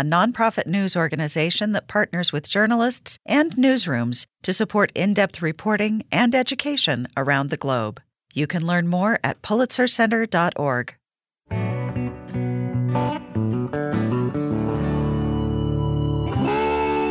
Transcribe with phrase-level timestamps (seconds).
[0.00, 6.02] a nonprofit news organization that partners with journalists and newsrooms to support in depth reporting
[6.10, 8.00] and education around the globe.
[8.32, 10.94] You can learn more at pulitzercenter.org.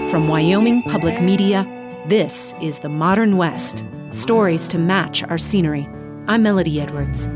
[0.09, 1.67] From Wyoming Public Media,
[2.07, 5.87] this is The Modern West Stories to Match Our Scenery.
[6.27, 7.27] I'm Melody Edwards.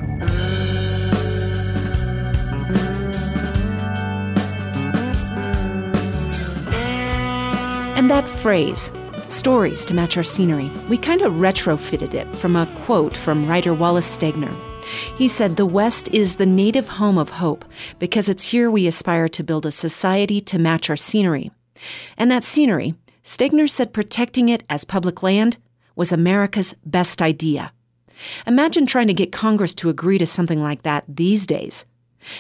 [8.04, 8.92] And that phrase,
[9.30, 13.74] stories to match our scenery, we kind of retrofitted it from a quote from writer
[13.74, 14.54] Wallace Stegner.
[15.18, 17.64] He said, The West is the native home of hope
[18.00, 21.50] because it's here we aspire to build a society to match our scenery.
[22.18, 25.56] And that scenery, Stegner said protecting it as public land
[25.96, 27.72] was America's best idea.
[28.46, 31.86] Imagine trying to get Congress to agree to something like that these days.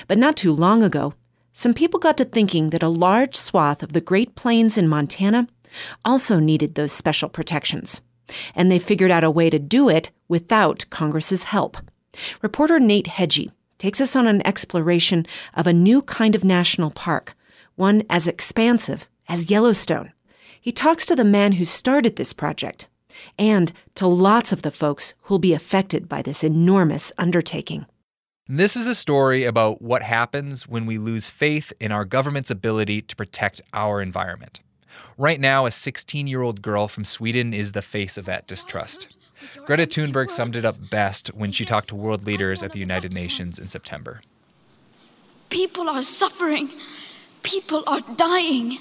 [0.10, 1.14] But not too long ago,
[1.54, 5.48] some people got to thinking that a large swath of the Great Plains in Montana
[6.04, 8.02] also needed those special protections.
[8.56, 11.78] And they figured out a way to do it without Congress's help.
[12.42, 17.36] Reporter Nate Hegyi takes us on an exploration of a new kind of national park,
[17.76, 20.12] one as expansive as Yellowstone.
[20.60, 22.88] He talks to the man who started this project
[23.38, 27.86] and to lots of the folks who'll be affected by this enormous undertaking.
[28.50, 33.02] This is a story about what happens when we lose faith in our government's ability
[33.04, 34.60] to protect our environment.
[35.18, 39.08] Right now, a 16 year old girl from Sweden is the face of that distrust.
[39.58, 42.80] Oh Greta Thunberg summed it up best when she talked to world leaders at the
[42.80, 44.20] United Nations in September.
[45.50, 46.70] People are suffering,
[47.44, 48.80] people are dying,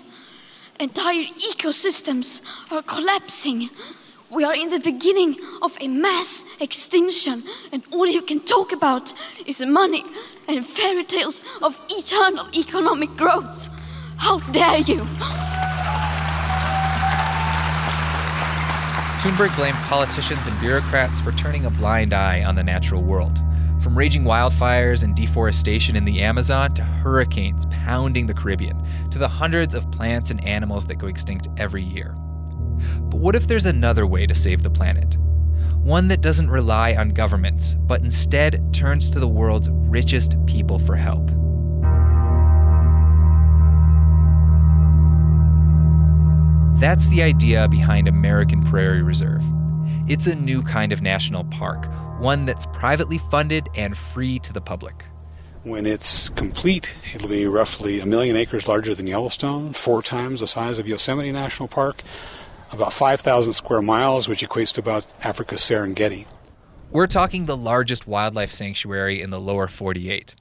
[0.81, 3.71] entire ecosystems are collapsing.
[4.33, 9.13] We are in the beginning of a mass extinction, and all you can talk about
[9.45, 10.05] is money
[10.49, 13.69] and fairy tales of eternal economic growth.
[14.17, 15.07] How dare you!
[19.21, 23.39] Thunberg blamed politicians and bureaucrats for turning a blind eye on the natural world.
[23.83, 29.29] From raging wildfires and deforestation in the Amazon to hurricanes pounding the Caribbean, to the
[29.29, 32.17] hundreds of plants and animals that go extinct every year.
[33.01, 35.17] But what if there's another way to save the planet?
[35.83, 40.97] One that doesn't rely on governments, but instead turns to the world's richest people for
[40.97, 41.27] help.
[46.81, 49.45] That's the idea behind American Prairie Reserve.
[50.09, 51.87] It's a new kind of national park,
[52.21, 55.05] one that's privately funded and free to the public.
[55.63, 60.49] When it's complete, it'll be roughly a million acres larger than Yellowstone, four times the
[60.49, 62.03] size of Yosemite National Park,
[62.73, 66.27] about 5,000 square miles, which equates to about Africa's Serengeti.
[66.91, 70.35] We're talking the largest wildlife sanctuary in the lower 48.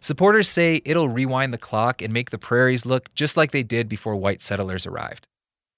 [0.00, 3.88] Supporters say it'll rewind the clock and make the prairies look just like they did
[3.88, 5.26] before white settlers arrived.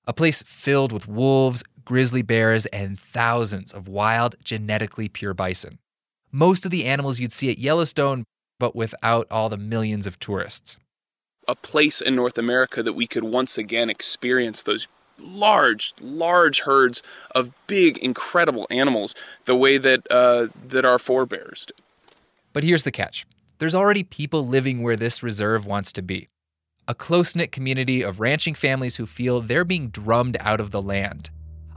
[0.06, 5.78] A place filled with wolves, grizzly bears, and thousands of wild, genetically pure bison.
[6.32, 8.24] Most of the animals you'd see at Yellowstone,
[8.58, 10.76] but without all the millions of tourists.
[11.48, 14.86] A place in North America that we could once again experience those
[15.20, 17.02] large, large herds
[17.34, 19.14] of big, incredible animals,
[19.44, 21.76] the way that uh, that our forebears did.
[22.52, 23.26] But here's the catch:
[23.58, 26.28] there's already people living where this reserve wants to be.
[26.88, 30.82] A close knit community of ranching families who feel they're being drummed out of the
[30.82, 31.30] land.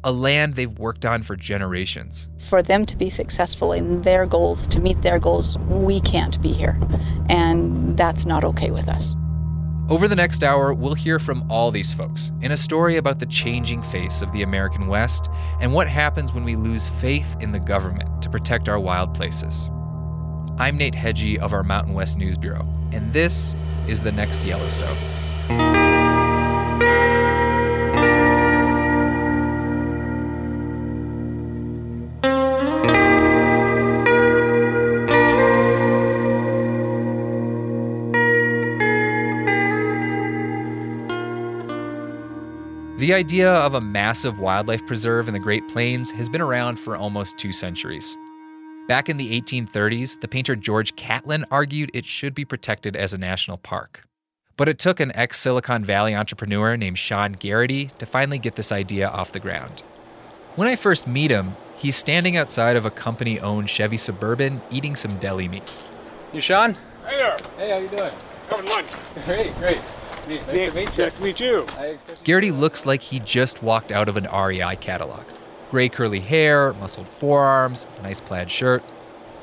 [0.04, 2.28] a land they've worked on for generations.
[2.50, 6.52] For them to be successful in their goals, to meet their goals, we can't be
[6.52, 6.80] here.
[7.30, 9.16] And that's not okay with us.
[9.90, 13.26] Over the next hour, we'll hear from all these folks in a story about the
[13.26, 15.28] changing face of the American West
[15.60, 19.70] and what happens when we lose faith in the government to protect our wild places.
[20.58, 25.83] I'm Nate Hegyi of our Mountain West News Bureau, and this is the next Yellowstone.
[43.04, 46.96] The idea of a massive wildlife preserve in the Great Plains has been around for
[46.96, 48.16] almost two centuries.
[48.88, 53.18] Back in the 1830s, the painter George Catlin argued it should be protected as a
[53.18, 54.06] national park.
[54.56, 58.72] But it took an ex Silicon Valley entrepreneur named Sean Gerrity to finally get this
[58.72, 59.84] idea off the ground.
[60.56, 64.96] When I first meet him, he's standing outside of a company owned Chevy Suburban eating
[64.96, 65.76] some deli meat.
[66.32, 66.76] You Sean?
[67.06, 67.38] Hey there.
[67.58, 68.14] Hey, how you doing?
[68.50, 68.92] Having lunch.
[69.26, 69.82] Great, great.
[70.28, 70.72] Nice to meet you.
[70.74, 71.66] Nice to meet you.
[72.24, 75.24] Gerrity looks like he just walked out of an REI catalog.
[75.70, 78.84] Gray curly hair, muscled forearms, a nice plaid shirt.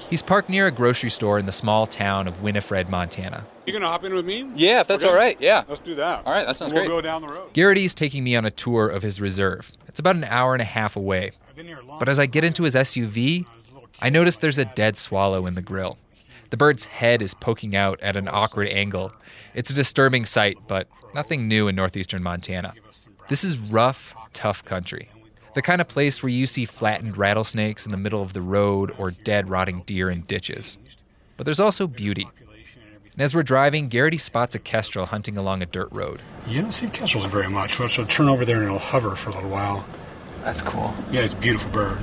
[0.08, 3.46] He's parked near a grocery store in the small town of Winifred, Montana.
[3.66, 4.48] You gonna hop in with me?
[4.56, 5.10] Yeah, if that's Okay.
[5.12, 5.36] all right.
[5.40, 5.62] Yeah.
[5.68, 6.26] Let's do that.
[6.26, 6.88] All right, that sounds we'll great.
[6.88, 7.52] go down the road.
[7.54, 9.70] Gerrity's taking me on a tour of his reserve.
[9.86, 11.30] It's about an hour and a half away.
[11.48, 11.98] I've been here long.
[12.00, 13.46] But as I get into his SUV,
[14.00, 15.96] I notice there's a dead swallow in the grill.
[16.50, 19.12] The bird's head is poking out at an awkward angle.
[19.54, 22.74] It's a disturbing sight, but nothing new in northeastern Montana.
[23.28, 25.08] This is rough, tough country.
[25.54, 28.92] The kind of place where you see flattened rattlesnakes in the middle of the road
[28.98, 30.76] or dead, rotting deer in ditches.
[31.36, 32.28] But there's also beauty.
[33.12, 36.20] And as we're driving, Gerrity spots a kestrel hunting along a dirt road.
[36.46, 37.76] You don't see kestrels very much.
[37.76, 39.84] So it'll turn over there and it'll hover for a little while.
[40.42, 40.94] That's cool.
[41.10, 41.98] Yeah, it's a beautiful bird.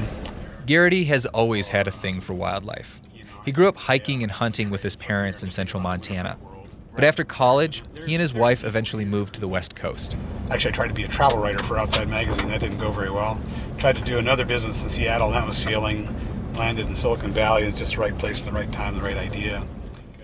[0.65, 3.01] Gerrity has always had a thing for wildlife.
[3.47, 6.37] He grew up hiking and hunting with his parents in central Montana.
[6.93, 10.17] But after college, he and his wife eventually moved to the West Coast.
[10.49, 12.49] Actually, I tried to be a travel writer for Outside Magazine.
[12.49, 13.39] That didn't go very well.
[13.77, 15.31] Tried to do another business in Seattle.
[15.31, 16.13] That was failing.
[16.55, 17.63] Landed in Silicon Valley.
[17.63, 19.65] It's just the right place, at the right time, the right idea.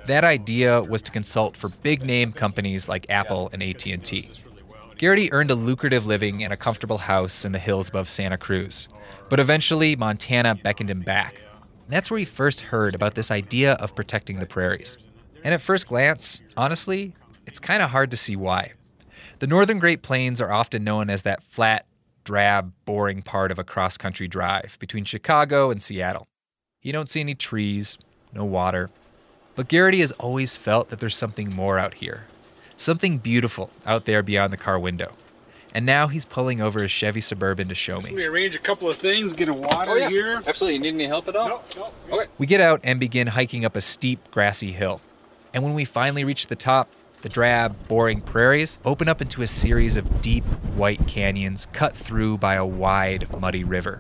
[0.06, 4.32] That idea was to consult for big name companies like Apple and AT&T.
[4.98, 8.90] Gerrity earned a lucrative living in a comfortable house in the hills above Santa Cruz.
[9.30, 11.40] But eventually, Montana beckoned him back.
[11.90, 14.98] That's where he first heard about this idea of protecting the prairies.
[15.44, 17.14] And at first glance, honestly,
[17.46, 18.74] it's kind of hard to see why.
[19.40, 21.86] The northern Great Plains are often known as that flat,
[22.24, 26.28] drab, boring part of a cross country drive between Chicago and Seattle.
[26.82, 27.98] You don't see any trees,
[28.34, 28.90] no water.
[29.56, 32.26] But Gerrity has always felt that there's something more out here,
[32.78, 35.14] something beautiful out there beyond the car window.
[35.74, 38.14] And now he's pulling over his Chevy Suburban to show me.
[38.14, 40.10] We arrange a couple of things, get a water Oh, yeah.
[40.10, 40.44] here.
[40.46, 40.76] Absolutely.
[40.76, 41.48] You need any help at all?
[41.50, 41.62] No,
[42.10, 42.18] no.
[42.20, 42.30] Okay.
[42.38, 45.02] We get out and begin hiking up a steep, grassy hill.
[45.54, 46.90] And when we finally reach the top,
[47.22, 50.44] the drab, boring prairies open up into a series of deep,
[50.76, 54.00] white canyons cut through by a wide, muddy river.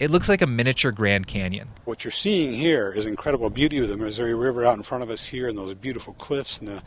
[0.00, 1.68] It looks like a miniature Grand Canyon.
[1.84, 5.10] What you're seeing here is incredible beauty of the Missouri River out in front of
[5.10, 6.82] us here, and those beautiful cliffs and the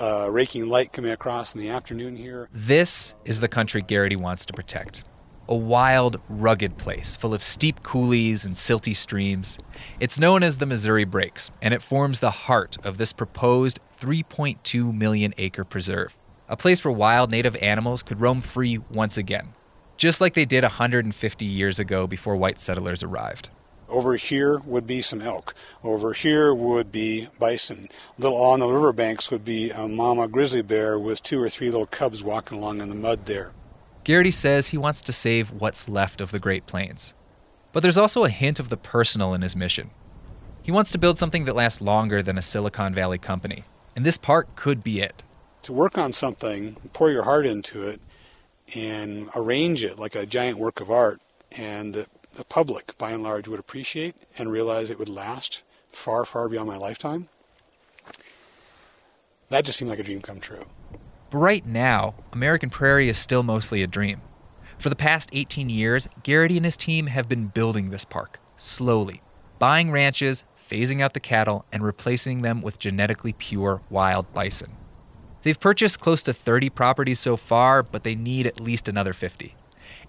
[0.00, 2.48] uh, raking light coming across in the afternoon here.
[2.52, 5.04] This is the country Gerrity wants to protect.
[5.48, 9.58] A wild, rugged place full of steep coulees and silty streams.
[9.98, 14.94] It's known as the Missouri Breaks, and it forms the heart of this proposed 3.2
[14.94, 16.16] million acre preserve,
[16.48, 19.54] a place where wild native animals could roam free once again,
[19.96, 23.48] just like they did 150 years ago before white settlers arrived.
[23.88, 25.54] Over here would be some elk.
[25.82, 27.88] Over here would be bison.
[28.18, 31.86] Little on the riverbanks would be a mama grizzly bear with two or three little
[31.86, 33.52] cubs walking along in the mud there.
[34.04, 37.14] Gerrity says he wants to save what's left of the Great Plains.
[37.72, 39.90] But there's also a hint of the personal in his mission.
[40.62, 43.64] He wants to build something that lasts longer than a Silicon Valley company,
[43.96, 45.24] and this park could be it.
[45.62, 48.00] To work on something, pour your heart into it,
[48.74, 51.20] and arrange it like a giant work of art,
[51.52, 52.06] and
[52.38, 56.68] the, public, by and large, would appreciate and realize it would last far, far beyond
[56.68, 57.28] my lifetime.
[59.48, 60.64] That just seemed like a dream come true.
[61.30, 64.20] But right now, American Prairie is still mostly a dream.
[64.78, 69.20] For the past 18 years, Gerrity and his team have been building this park, slowly,
[69.58, 74.76] buying ranches, phasing out the cattle, and replacing them with genetically pure wild bison.
[75.42, 79.56] They've purchased close to 30 properties so far, but they need at least another 50.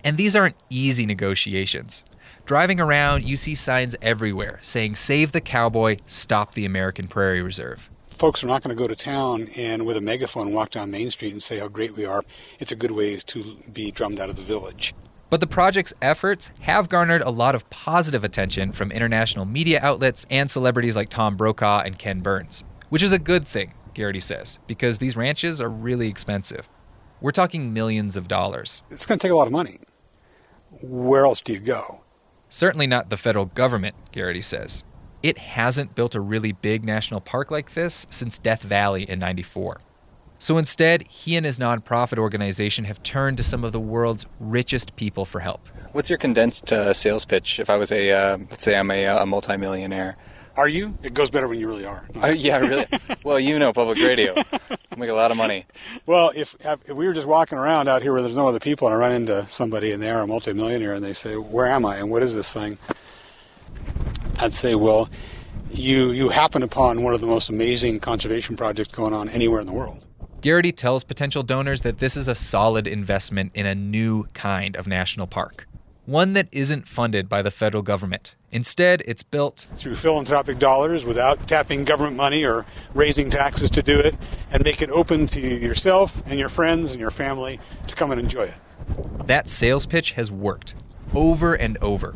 [0.04, 2.04] And these aren't easy negotiations.
[2.46, 7.90] Driving around, you see signs everywhere saying, Save the cowboy, stop the American Prairie Reserve.
[8.10, 11.10] Folks are not going to go to town and with a megaphone walk down Main
[11.10, 12.24] Street and say how great we are.
[12.60, 14.94] It's a good way to be drummed out of the village.
[15.30, 20.26] But the project's efforts have garnered a lot of positive attention from international media outlets
[20.32, 24.58] and celebrities like Tom Brokaw and Ken Burns, which is a good thing, Gerrity says,
[24.66, 26.68] because these ranches are really expensive.
[27.22, 28.82] We're talking millions of dollars.
[28.90, 29.80] It's going to take a lot of money.
[30.82, 32.06] Where else do you go?
[32.48, 34.84] Certainly not the federal government, Gerrity says.
[35.22, 39.82] It hasn't built a really big national park like this since Death Valley in 94.
[40.42, 44.96] So instead, he and his nonprofit organization have turned to some of the world's richest
[44.96, 45.68] people for help.
[45.92, 49.06] What's your condensed uh, sales pitch if I was a, uh, let's say I'm a,
[49.08, 50.16] a multimillionaire?
[50.60, 50.98] Are you?
[51.04, 52.04] It goes better when you really are.
[52.22, 52.86] Uh, yeah, really?
[53.24, 54.36] well, you know public radio.
[54.98, 55.66] make a lot of money.
[56.06, 58.86] Well, if, if we were just walking around out here where there's no other people
[58.90, 61.86] and I run into somebody and they are a multimillionaire and they say, Where am
[61.86, 62.78] I and what is this thing?
[64.40, 65.10] I'd say, Well,
[65.72, 69.66] you, you happen upon one of the most amazing conservation projects going on anywhere in
[69.66, 70.06] the world.
[70.42, 74.88] Gerrity tells potential donors that this is a solid investment in a new kind of
[74.88, 75.70] national park,
[76.10, 78.36] one that isn't funded by the federal government.
[78.52, 84.00] Instead, it's built through philanthropic dollars without tapping government money or raising taxes to do
[84.00, 84.16] it,
[84.52, 88.20] and make it open to yourself and your friends and your family to come and
[88.20, 89.28] enjoy it.
[89.28, 90.74] That sales pitch has worked
[91.14, 92.16] over and over.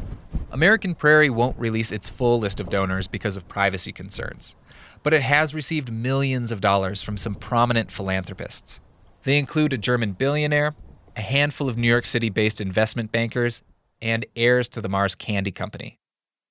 [0.52, 4.56] American Prairie won't release its full list of donors because of privacy concerns
[5.04, 8.80] but it has received millions of dollars from some prominent philanthropists.
[9.24, 10.74] They include a German billionaire,
[11.16, 13.62] a handful of New York City based investment bankers,
[14.04, 15.98] and heirs to the Mars Candy Company.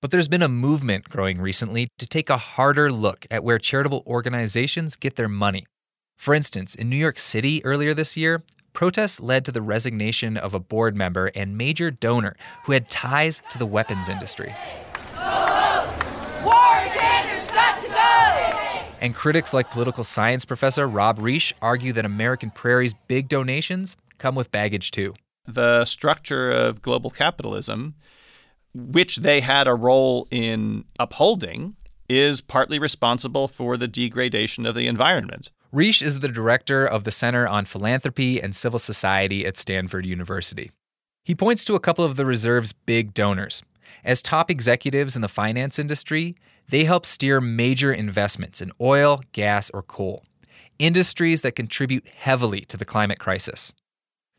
[0.01, 4.03] But there's been a movement growing recently to take a harder look at where charitable
[4.07, 5.65] organizations get their money.
[6.17, 8.43] For instance, in New York City earlier this year,
[8.73, 13.43] protests led to the resignation of a board member and major donor who had ties
[13.51, 14.55] to the weapons industry.
[19.01, 24.37] And critics like political science professor Rob Reich argue that American Prairie's big donations come
[24.37, 25.15] with baggage too.
[25.47, 27.95] The structure of global capitalism,
[28.75, 31.77] which they had a role in upholding,
[32.09, 35.51] is partly responsible for the degradation of the environment.
[35.73, 40.71] Reich is the director of the Center on Philanthropy and Civil Society at Stanford University.
[41.25, 43.63] He points to a couple of the reserve's big donors.
[44.05, 46.37] As top executives in the finance industry,
[46.69, 50.25] they help steer major investments in oil, gas, or coal,
[50.79, 53.73] industries that contribute heavily to the climate crisis.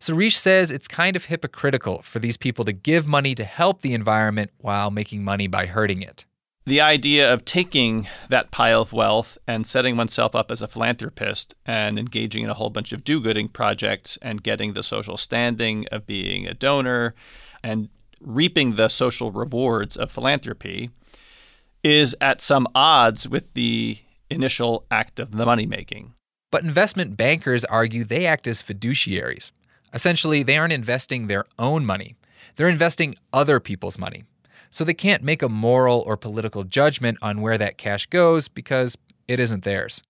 [0.03, 3.93] Sarish says it's kind of hypocritical for these people to give money to help the
[3.93, 6.25] environment while making money by hurting it.
[6.65, 11.55] The idea of taking that pile of wealth and setting oneself up as a philanthropist
[11.65, 15.87] and engaging in a whole bunch of do gooding projects and getting the social standing
[15.89, 17.15] of being a donor
[17.63, 17.87] and
[18.19, 20.89] reaping the social rewards of philanthropy
[21.81, 26.13] is at some odds with the initial act of the money making.
[26.51, 29.53] But investment bankers argue they act as fiduciaries.
[29.93, 32.15] Essentially, they aren't investing their own money,
[32.55, 34.23] they're investing other people's money.
[34.69, 38.97] So they can't make a moral or political judgment on where that cash goes because
[39.27, 40.01] it isn't theirs.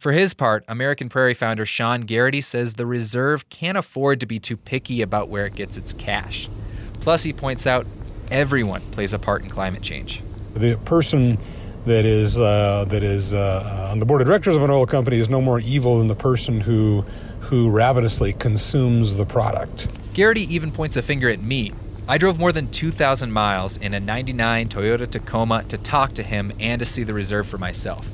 [0.00, 4.40] For his part, American Prairie founder Sean Gerrity says the reserve can't afford to be
[4.40, 6.48] too picky about where it gets its cash.
[6.94, 7.86] Plus, he points out
[8.32, 10.20] everyone plays a part in climate change.
[10.54, 11.38] The person
[11.86, 15.20] that is uh, that is uh, on the board of directors of an oil company
[15.20, 17.04] is no more evil than the person who
[17.42, 19.88] who ravenously consumes the product.
[20.14, 21.72] Gerrity even points a finger at me.
[22.08, 26.52] I drove more than 2,000 miles in a 99 Toyota Tacoma to talk to him
[26.58, 28.10] and to see the reserve for myself.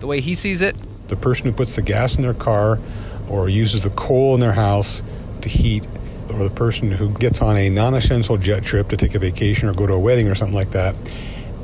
[0.00, 0.76] The way he sees it,
[1.08, 2.80] the person who puts the gas in their car
[3.28, 5.02] or uses the coal in their house
[5.40, 5.86] to heat
[6.30, 9.74] or the person who gets on a non-essential jet trip to take a vacation or
[9.74, 10.94] go to a wedding or something like that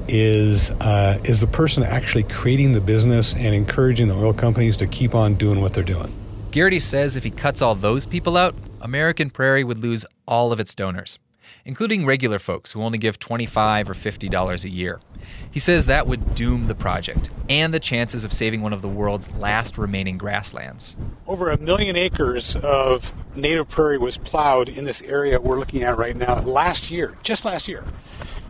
[0.09, 4.87] is uh, is the person actually creating the business and encouraging the oil companies to
[4.87, 6.13] keep on doing what they're doing.
[6.51, 10.59] Gerrity says if he cuts all those people out, American Prairie would lose all of
[10.59, 11.17] its donors,
[11.65, 15.01] including regular folks who only give 25 or $50 a year.
[15.49, 18.89] He says that would doom the project and the chances of saving one of the
[18.89, 20.97] world's last remaining grasslands.
[21.29, 25.99] Over a million acres of native prairie was plowed in this area we're looking at
[25.99, 27.85] right now last year, just last year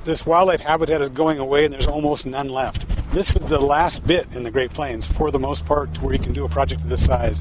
[0.04, 2.86] this wildlife habitat is going away and there's almost none left.
[3.12, 6.14] This is the last bit in the Great Plains, for the most part, to where
[6.14, 7.40] you can do a project of this size.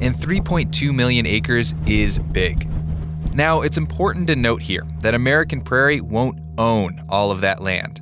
[0.00, 2.68] And 3.2 million acres is big.
[3.34, 8.00] Now, it's important to note here that American Prairie won't own all of that land.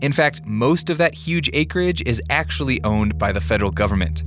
[0.00, 4.24] In fact, most of that huge acreage is actually owned by the federal government.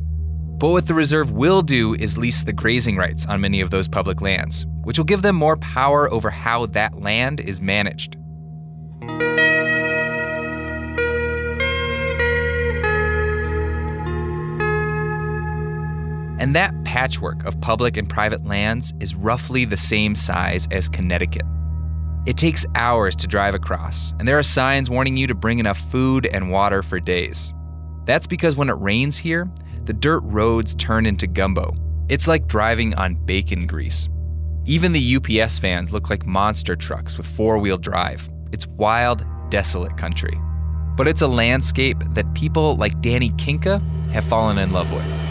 [0.58, 3.88] But what the reserve will do is lease the grazing rights on many of those
[3.88, 8.16] public lands, which will give them more power over how that land is managed.
[16.42, 21.46] And that patchwork of public and private lands is roughly the same size as Connecticut.
[22.26, 25.78] It takes hours to drive across, and there are signs warning you to bring enough
[25.92, 27.54] food and water for days.
[28.06, 29.52] That's because when it rains here,
[29.86, 31.76] the dirt roads turn into gumbo.
[32.10, 34.10] It's like driving on bacon grease.
[34.66, 38.28] Even the UPS vans look like monster trucks with four wheel drive.
[38.52, 40.40] It's wild, desolate country.
[40.98, 43.80] But it's a landscape that people like Danny Kinka
[44.10, 45.31] have fallen in love with.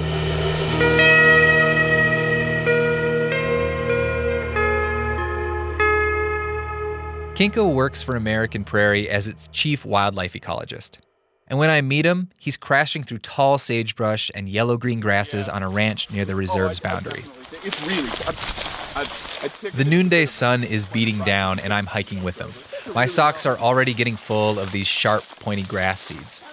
[7.40, 10.98] Kinka works for American Prairie as its chief wildlife ecologist.
[11.46, 15.62] And when I meet him, he's crashing through tall sagebrush and yellow green grasses on
[15.62, 17.24] a ranch near the reserve's oh, boundary.
[17.64, 18.10] It's really.
[18.26, 22.52] I, I, I The noonday sun is beating down, and I'm hiking with him.
[22.94, 26.44] My socks are already getting full of these sharp, pointy grass seeds.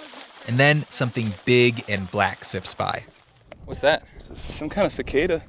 [0.48, 3.04] And then something big and black zips by.
[3.66, 4.08] What's that?
[4.36, 5.44] Some kind of cicada.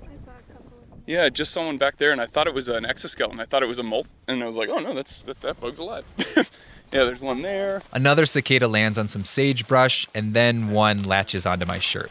[1.06, 3.40] Yeah, just saw one back there, and I thought it was an exoskeleton.
[3.40, 5.58] I thought it was a molt, and I was like, "Oh no, that's that, that
[5.58, 6.04] bug's alive."
[6.37, 6.44] yeah,
[6.90, 7.82] there's one there.
[7.92, 12.11] Another cicada lands on some sagebrush, and then one latches onto my shirt.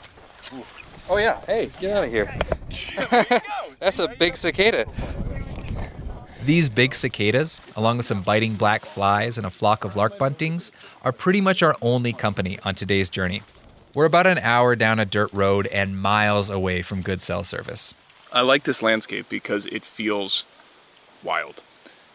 [1.10, 1.40] Oh yeah.
[1.46, 2.36] Hey, get out of here.
[3.80, 4.86] That's a big cicada.
[6.44, 10.72] These big cicadas, along with some biting black flies and a flock of lark buntings,
[11.04, 13.42] are pretty much our only company on today's journey.
[13.94, 17.96] We're about an hour down a dirt road and miles away from good cell service.
[18.32, 20.44] I like this landscape because it feels
[21.24, 21.64] wild.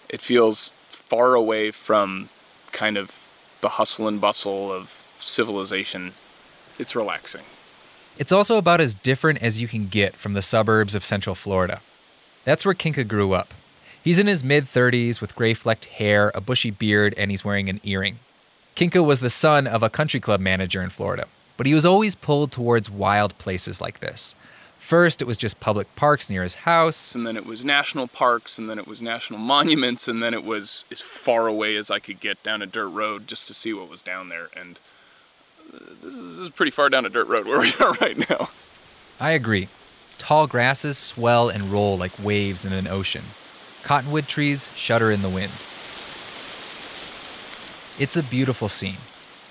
[0.09, 2.29] It feels far away from
[2.71, 3.12] kind of
[3.61, 6.12] the hustle and bustle of civilization.
[6.79, 7.43] It's relaxing.
[8.19, 11.81] It's also about as different as you can get from the suburbs of Central Florida.
[12.45, 13.55] That's where Kinka grew up.
[14.02, 17.69] He's in his mid 30s with gray flecked hair, a bushy beard, and he's wearing
[17.69, 18.19] an earring.
[18.75, 22.14] Kinka was the son of a country club manager in Florida, but he was always
[22.14, 24.35] pulled towards wild places like this.
[24.78, 27.14] First, it was just public parks near his house.
[27.14, 30.44] And then it was national parks, and then it was national monuments, and then it
[30.44, 33.73] was as far away as I could get down a dirt road just to see
[33.73, 34.49] what was down there.
[34.56, 34.78] And
[35.73, 38.28] uh, this is, this is pretty far down a dirt road where we are right
[38.28, 38.50] now.
[39.21, 39.69] I agree.
[40.19, 43.25] Tall grasses swell and roll like waves in an ocean.
[43.82, 45.52] Cottonwood trees shudder in the wind.
[47.99, 48.99] It's a beautiful scene,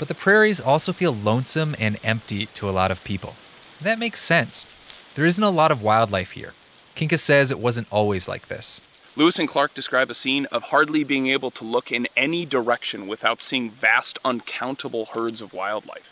[0.02, 3.36] but the prairies also feel lonesome and empty to a lot of people.
[3.80, 4.66] That makes sense.
[5.14, 6.54] There isn't a lot of wildlife here.
[6.96, 8.82] Kinka says it wasn't always like this.
[9.16, 13.06] Lewis and Clark describe a scene of hardly being able to look in any direction
[13.06, 16.12] without seeing vast, uncountable herds of wildlife.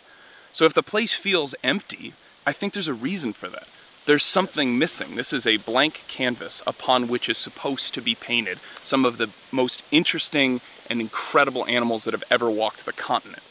[0.54, 2.14] So if the place feels empty,
[2.46, 3.68] I think there's a reason for that.
[4.06, 5.16] There's something missing.
[5.16, 9.32] This is a blank canvas upon which is supposed to be painted some of the
[9.52, 13.42] most interesting and incredible animals that have ever walked the continent.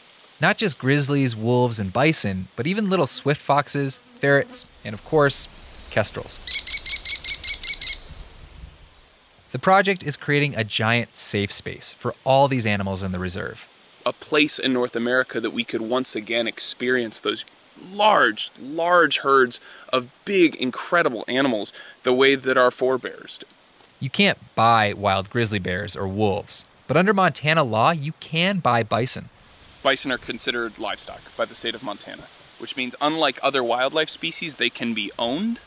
[0.41, 5.49] Not just grizzlies, wolves, and bison, but even little swift foxes, ferrets, and of course,
[5.89, 6.39] kestrels.
[9.51, 13.67] The project is creating a giant safe space for all these animals in the reserve.
[14.05, 17.45] A place in North America that we could once again experience those
[17.91, 19.59] large, large herds
[19.91, 21.73] of big, incredible animals
[22.03, 23.49] the way that our forebears did.
[23.99, 28.83] You can't buy wild grizzly bears or wolves, but under Montana law, you can buy
[28.83, 29.29] bison.
[29.81, 32.23] Bison are considered livestock by the state of Montana,
[32.57, 35.59] which means unlike other wildlife species, they can be owned.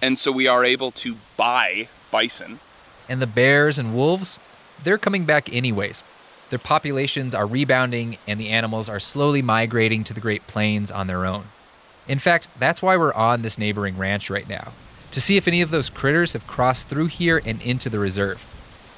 [0.00, 2.60] And so we are able to buy bison.
[3.08, 4.38] And the bears and wolves,
[4.82, 6.04] they're coming back anyways.
[6.50, 11.06] Their populations are rebounding, and the animals are slowly migrating to the Great Plains on
[11.06, 11.46] their own.
[12.06, 14.72] In fact, that's why we're on this neighboring ranch right now,
[15.10, 18.46] to see if any of those critters have crossed through here and into the reserve.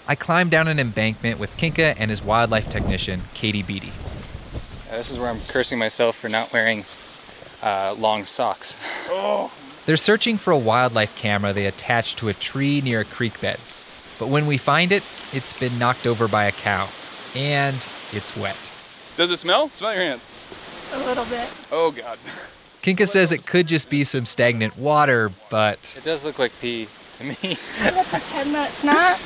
[0.08, 3.92] I climbed down an embankment with Kinka and his wildlife technician, Katie Beatty.
[4.96, 6.86] Uh, this is where I'm cursing myself for not wearing
[7.62, 8.76] uh, long socks.
[9.84, 13.60] They're searching for a wildlife camera they attached to a tree near a creek bed.
[14.18, 15.02] But when we find it,
[15.34, 16.88] it's been knocked over by a cow.
[17.34, 18.72] And it's wet.
[19.18, 19.68] Does it smell?
[19.74, 20.22] Smell your hands.
[20.94, 21.46] A little bit.
[21.70, 22.18] Oh, God.
[22.80, 26.88] Kinka says it could just be some stagnant water, but It does look like pee
[27.14, 27.36] to me.
[27.80, 29.18] I'm gonna pretend that it's not.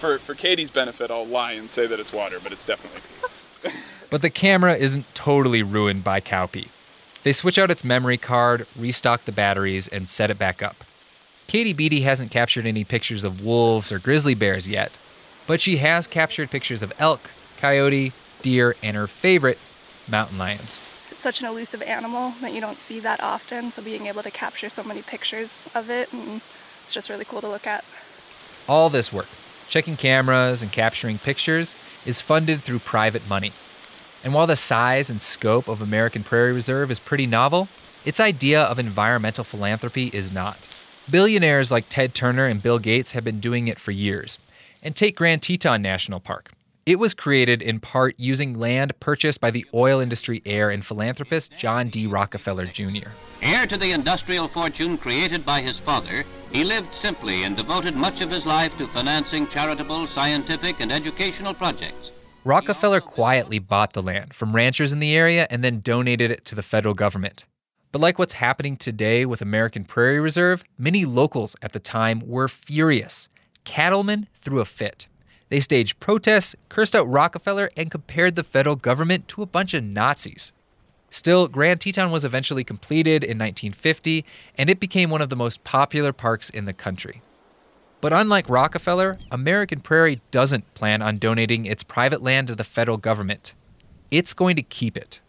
[0.00, 3.00] For, for Katie's benefit, I'll lie and say that it's water, but it's definitely
[3.62, 3.70] pee.
[4.10, 6.68] but the camera isn't totally ruined by cow pee.
[7.22, 10.84] They switch out its memory card, restock the batteries, and set it back up.
[11.46, 14.98] Katie Beatty hasn't captured any pictures of wolves or grizzly bears yet,
[15.46, 19.58] but she has captured pictures of elk, coyote, deer, and her favorite,
[20.06, 20.82] mountain lions.
[21.10, 24.30] It's such an elusive animal that you don't see that often, so being able to
[24.30, 26.40] capture so many pictures of it, and
[26.84, 27.84] it's just really cool to look at.
[28.68, 29.26] All this work,
[29.68, 31.74] checking cameras and capturing pictures,
[32.06, 33.52] is funded through private money.
[34.28, 37.66] And while the size and scope of American Prairie Reserve is pretty novel,
[38.04, 40.68] its idea of environmental philanthropy is not.
[41.10, 44.38] Billionaires like Ted Turner and Bill Gates have been doing it for years,
[44.82, 46.50] And take Grand Teton National Park.
[46.84, 51.56] It was created in part using land purchased by the oil industry heir and philanthropist
[51.56, 52.06] John D.
[52.06, 53.08] Rockefeller Jr.
[53.40, 58.20] Heir to the industrial fortune created by his father, he lived simply and devoted much
[58.20, 62.10] of his life to financing charitable, scientific, and educational projects.
[62.44, 66.54] Rockefeller quietly bought the land from ranchers in the area and then donated it to
[66.54, 67.46] the federal government.
[67.90, 72.48] But like what's happening today with American Prairie Reserve, many locals at the time were
[72.48, 73.28] furious.
[73.64, 75.08] Cattlemen threw a fit.
[75.48, 79.82] They staged protests, cursed out Rockefeller, and compared the federal government to a bunch of
[79.82, 80.52] Nazis.
[81.10, 84.24] Still, Grand Teton was eventually completed in 1950,
[84.56, 87.22] and it became one of the most popular parks in the country.
[88.00, 92.96] But unlike Rockefeller, American Prairie doesn't plan on donating its private land to the federal
[92.96, 93.54] government.
[94.10, 95.20] It's going to keep it.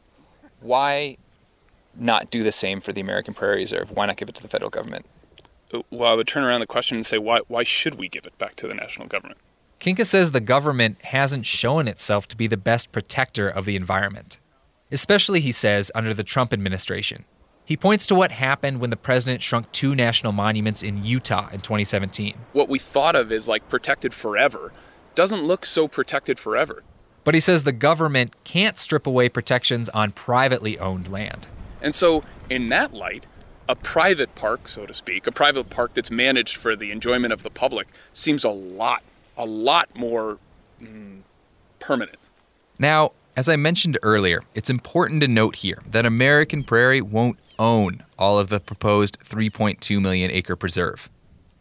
[0.61, 1.17] Why
[1.95, 3.91] not do the same for the American Prairie Reserve?
[3.91, 5.05] Why not give it to the federal government?
[5.73, 8.25] Uh, well, I would turn around the question and say, why, why should we give
[8.25, 9.39] it back to the national government?
[9.79, 14.37] Kinka says the government hasn't shown itself to be the best protector of the environment,
[14.91, 17.25] especially, he says, under the Trump administration.
[17.69, 21.61] He points to what happened when the president shrunk two national monuments in Utah in
[21.61, 22.33] 2017.
[22.51, 24.71] What we thought of as like protected forever
[25.13, 26.81] doesn't look so protected forever.
[27.23, 31.45] But he says the government can't strip away protections on privately owned land.
[31.79, 33.27] And so, in that light,
[33.67, 37.43] a private park, so to speak, a private park that's managed for the enjoyment of
[37.43, 39.03] the public, seems a lot
[39.37, 40.39] a lot more
[40.81, 41.19] mm,
[41.79, 42.17] permanent.
[42.79, 48.03] Now, as I mentioned earlier, it's important to note here that American Prairie won't own
[48.17, 51.09] all of the proposed 3.2 million acre preserve.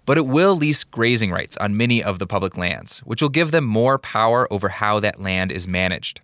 [0.07, 3.51] But it will lease grazing rights on many of the public lands, which will give
[3.51, 6.23] them more power over how that land is managed.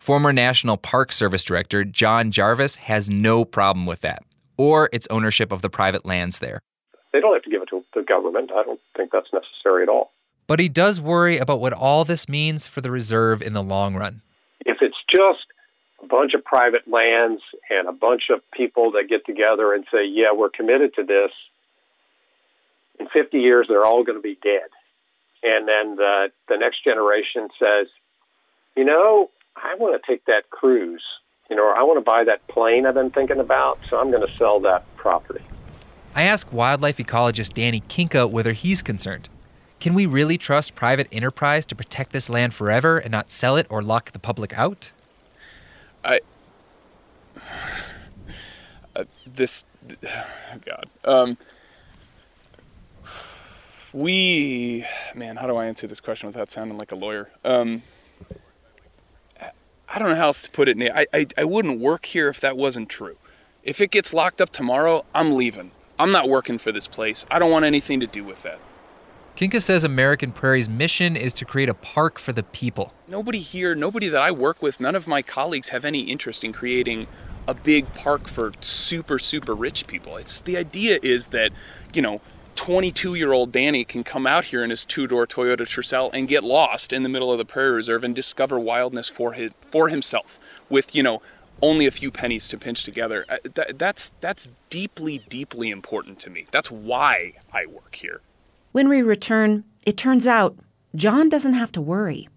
[0.00, 4.22] Former National Park Service Director Jon Jarvis has no problem with that,
[4.56, 6.60] or its ownership of the private lands there.
[7.12, 8.50] They don't have to give it to the government.
[8.54, 10.12] I don't think that's necessary at all.
[10.46, 13.94] But he does worry about what all this means for the reserve in the long
[13.94, 14.22] run.
[14.64, 15.44] If it's just
[16.02, 20.06] a bunch of private lands and a bunch of people that get together and say,
[20.06, 21.30] yeah, we're committed to this,
[23.00, 24.68] in 50 years, they're all going to be dead.
[25.42, 27.86] And then the, the next generation says,
[28.76, 31.02] you know, I want to take that cruise,
[31.50, 34.26] you know, I want to buy that plane I've been thinking about, so I'm going
[34.26, 35.44] to sell that property.
[36.14, 39.28] I asked wildlife ecologist Danny Kinka whether he's concerned.
[39.80, 43.66] Can we really trust private enterprise to protect this land forever and not sell it
[43.70, 44.90] or lock the public out?
[46.08, 46.20] I.
[48.96, 49.64] Uh, this.
[50.64, 50.86] God.
[51.04, 51.38] Um,
[53.92, 54.84] we.
[55.14, 57.30] Man, how do I answer this question without sounding like a lawyer?
[57.44, 57.82] Um,
[59.88, 60.76] I don't know how else to put it.
[60.92, 63.16] I, I, I wouldn't work here if that wasn't true.
[63.62, 65.70] If it gets locked up tomorrow, I'm leaving.
[65.98, 67.24] I'm not working for this place.
[67.30, 68.60] I don't want anything to do with that.
[69.38, 72.92] Kinka says American Prairie's mission is to create a park for the people.
[73.06, 76.52] Nobody here, nobody that I work with, none of my colleagues have any interest in
[76.52, 77.06] creating
[77.46, 80.16] a big park for super, super rich people.
[80.16, 81.52] It's the idea is that,
[81.94, 82.20] you know,
[82.56, 86.26] 22 year old Danny can come out here in his two door Toyota Tercel and
[86.26, 89.88] get lost in the middle of the prairie reserve and discover wildness for his, for
[89.88, 91.22] himself with, you know,
[91.62, 93.24] only a few pennies to pinch together.
[93.28, 93.36] Uh,
[93.76, 96.46] that's, that's deeply, deeply important to me.
[96.50, 98.20] That's why I work here.
[98.78, 100.56] When we return, it turns out
[100.94, 102.28] Jon doesn't have to worry.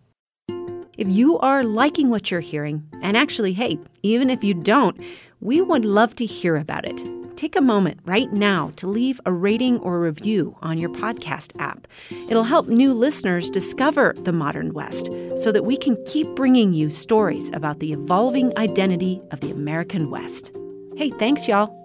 [0.98, 5.00] If you are liking what you're hearing, and actually, hey, even if you don't,
[5.40, 7.00] we would love to hear about it.
[7.38, 11.88] Take a moment right now to leave a rating or review on your podcast app.
[12.28, 16.90] It'll help new listeners discover the modern West so that we can keep bringing you
[16.90, 20.52] stories about the evolving identity of the American West.
[20.98, 21.81] Hey, thanks, y'all.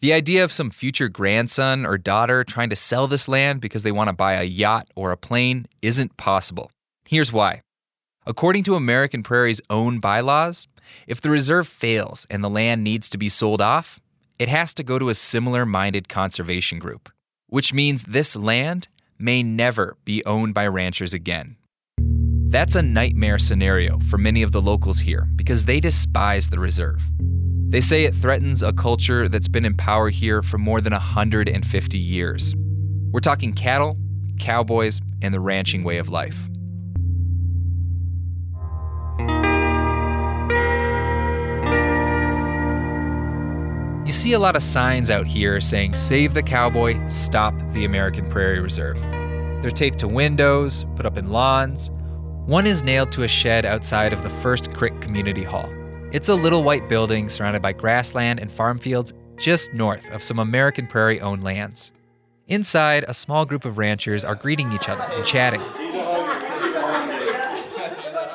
[0.00, 3.92] The idea of some future grandson or daughter trying to sell this land because they
[3.92, 6.70] want to buy a yacht or a plane isn't possible.
[7.06, 7.60] Here's why.
[8.24, 10.68] According to American Prairie's own bylaws,
[11.06, 14.00] if the reserve fails and the land needs to be sold off,
[14.38, 17.10] it has to go to a similar minded conservation group,
[17.48, 21.56] which means this land may never be owned by ranchers again.
[22.48, 27.10] That's a nightmare scenario for many of the locals here because they despise the reserve.
[27.70, 31.98] They say it threatens a culture that's been in power here for more than 150
[31.98, 32.52] years.
[33.12, 33.96] We're talking cattle,
[34.40, 36.48] cowboys, and the ranching way of life.
[44.04, 48.28] You see a lot of signs out here saying, Save the cowboy, stop the American
[48.28, 49.00] Prairie Reserve.
[49.62, 51.92] They're taped to windows, put up in lawns.
[52.46, 55.70] One is nailed to a shed outside of the First Crick Community Hall.
[56.12, 60.40] It's a little white building surrounded by grassland and farm fields just north of some
[60.40, 61.92] American Prairie owned lands.
[62.48, 65.62] Inside, a small group of ranchers are greeting each other and chatting.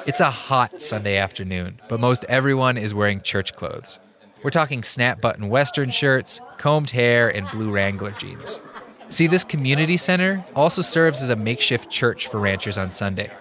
[0.07, 3.99] It's a hot Sunday afternoon, but most everyone is wearing church clothes.
[4.41, 8.61] We're talking snap button Western shirts, combed hair, and blue Wrangler jeans.
[9.09, 13.31] See, this community center also serves as a makeshift church for ranchers on Sunday.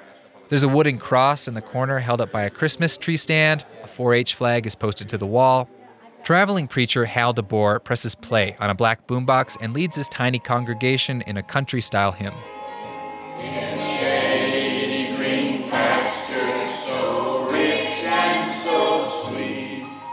[0.49, 3.89] There's a wooden cross in the corner held up by a Christmas tree stand, a
[3.89, 5.71] 4 H flag is posted to the wall.
[6.23, 11.23] Traveling preacher Hal DeBoer presses play on a black boombox and leads his tiny congregation
[11.23, 12.35] in a country style hymn.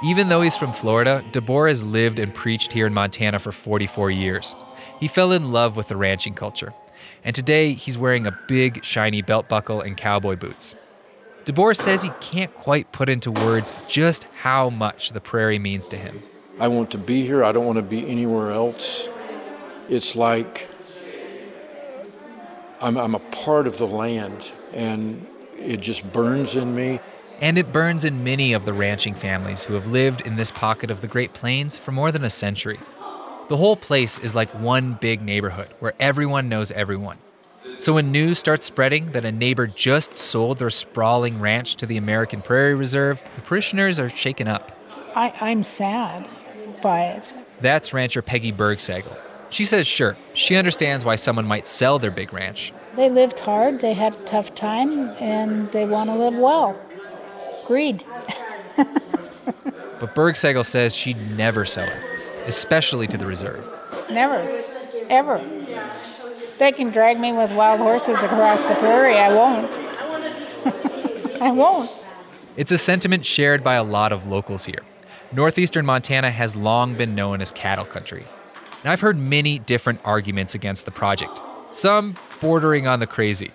[0.04, 4.10] Even though he's from Florida, DeBoer has lived and preached here in Montana for 44
[4.12, 4.56] years.
[5.00, 6.74] He fell in love with the ranching culture,
[7.24, 10.76] and today he's wearing a big, shiny belt buckle and cowboy boots.
[11.46, 15.98] DeBoer says he can't quite put into words just how much the prairie means to
[15.98, 16.22] him.
[16.60, 17.44] I want to be here.
[17.44, 19.08] I don't want to be anywhere else.
[19.90, 20.68] It's like
[22.82, 25.26] I'm, I'm a part of the land, and
[25.58, 27.00] it just burns in me.
[27.40, 30.92] And it burns in many of the ranching families who have lived in this pocket
[30.92, 32.80] of the Great Plains for more than a century.
[33.52, 37.18] The whole place is like one big neighborhood where everyone knows everyone.
[37.80, 41.98] So when news starts spreading that a neighbor just sold their sprawling ranch to the
[41.98, 44.72] American Prairie Reserve, the parishioners are shaken up.
[45.18, 46.30] I, I'm sad
[46.82, 47.34] by it.
[47.60, 49.18] That's rancher Peggy Bergsagel.
[49.50, 52.72] She says, sure, she understands why someone might sell their big ranch.
[52.96, 56.80] They lived hard, they had a tough time, and they want to live well.
[57.68, 58.06] Greed.
[60.02, 62.11] But Bergsagel says she'd never sell it,
[62.46, 63.70] especially to the reserve.
[64.10, 64.62] Never.
[65.10, 65.40] Ever.
[66.58, 69.18] They can drag me with wild horses across the prairie.
[69.18, 69.74] I won't.
[71.42, 71.92] I won't.
[72.56, 74.82] It's a sentiment shared by a lot of locals here.
[75.32, 78.26] Northeastern Montana has long been known as cattle country.
[78.84, 83.52] Now, I've heard many different arguments against the project, some bordering on the crazy.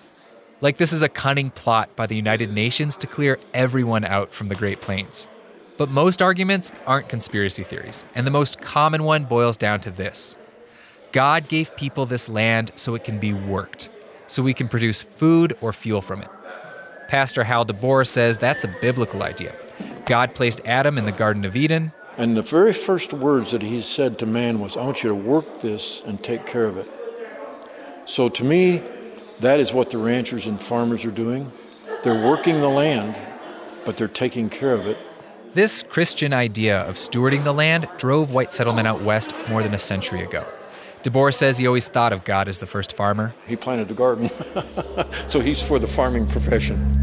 [0.59, 4.47] Like this is a cunning plot by the United Nations to clear everyone out from
[4.47, 5.27] the Great Plains.
[5.77, 10.37] But most arguments aren't conspiracy theories, and the most common one boils down to this
[11.11, 13.89] God gave people this land so it can be worked,
[14.25, 16.29] so we can produce food or fuel from it.
[17.07, 19.55] Pastor Hal DeBoer says that's a biblical idea.
[20.05, 21.91] God placed Adam in the Garden of Eden.
[22.17, 25.15] And the very first words that he said to man was, I want you to
[25.15, 26.89] work this and take care of it.
[28.05, 28.83] So to me,
[29.39, 31.51] that is what the ranchers and farmers are doing.
[32.03, 33.17] They're working the land,
[33.85, 34.97] but they're taking care of it.
[35.53, 39.79] This Christian idea of stewarding the land drove white settlement out west more than a
[39.79, 40.45] century ago.
[41.03, 43.33] DeBoer says he always thought of God as the first farmer.
[43.47, 44.29] He planted a garden,
[45.29, 46.93] so he's for the farming profession.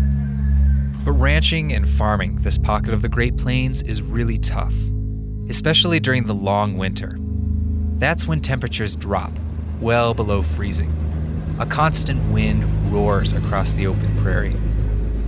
[1.04, 4.74] But ranching and farming this pocket of the Great Plains is really tough,
[5.48, 7.16] especially during the long winter.
[7.96, 9.32] That's when temperatures drop
[9.80, 10.92] well below freezing.
[11.58, 14.56] A constant wind roars across the open prairie.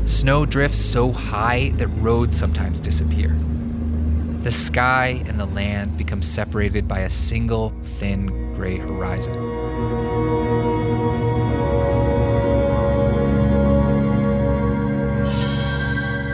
[0.07, 3.37] Snow drifts so high that roads sometimes disappear.
[4.43, 9.35] The sky and the land become separated by a single thin gray horizon.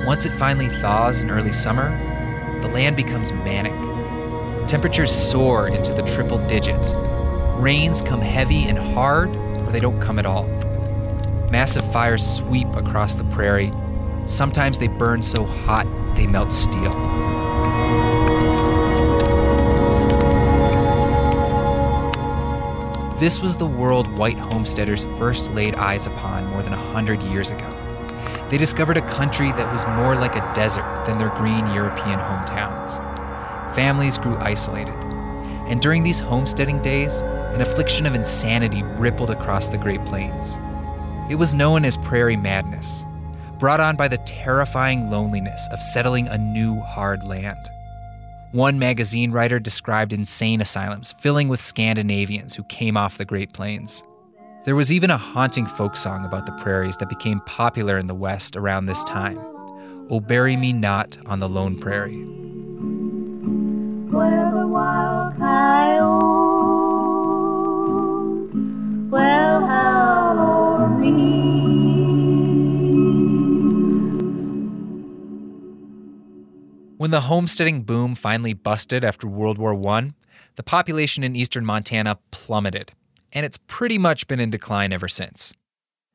[0.06, 1.88] Once it finally thaws in early summer,
[2.60, 3.72] the land becomes manic.
[4.68, 6.92] Temperatures soar into the triple digits.
[7.56, 10.46] Rains come heavy and hard, or they don't come at all.
[11.52, 13.70] Massive fires sweep across the prairie.
[14.24, 15.86] Sometimes they burn so hot
[16.16, 16.94] they melt steel.
[23.18, 27.50] This was the world white homesteaders first laid eyes upon more than a hundred years
[27.50, 27.68] ago.
[28.48, 32.96] They discovered a country that was more like a desert than their green European hometowns.
[33.74, 34.94] Families grew isolated,
[35.68, 40.58] and during these homesteading days, an affliction of insanity rippled across the Great Plains.
[41.32, 43.06] It was known as prairie madness,
[43.58, 47.70] brought on by the terrifying loneliness of settling a new hard land.
[48.50, 54.04] One magazine writer described insane asylums filling with Scandinavians who came off the Great Plains.
[54.66, 58.14] There was even a haunting folk song about the prairies that became popular in the
[58.14, 59.40] West around this time
[60.10, 62.22] Oh, bury me not on the lone prairie.
[64.10, 64.41] Where
[77.02, 80.12] When the homesteading boom finally busted after World War I,
[80.54, 82.92] the population in eastern Montana plummeted,
[83.32, 85.52] and it's pretty much been in decline ever since.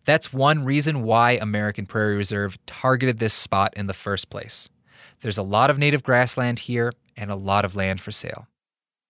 [0.06, 4.70] That's one reason why American Prairie Reserve targeted this spot in the first place.
[5.20, 8.48] There's a lot of native grassland here and a lot of land for sale.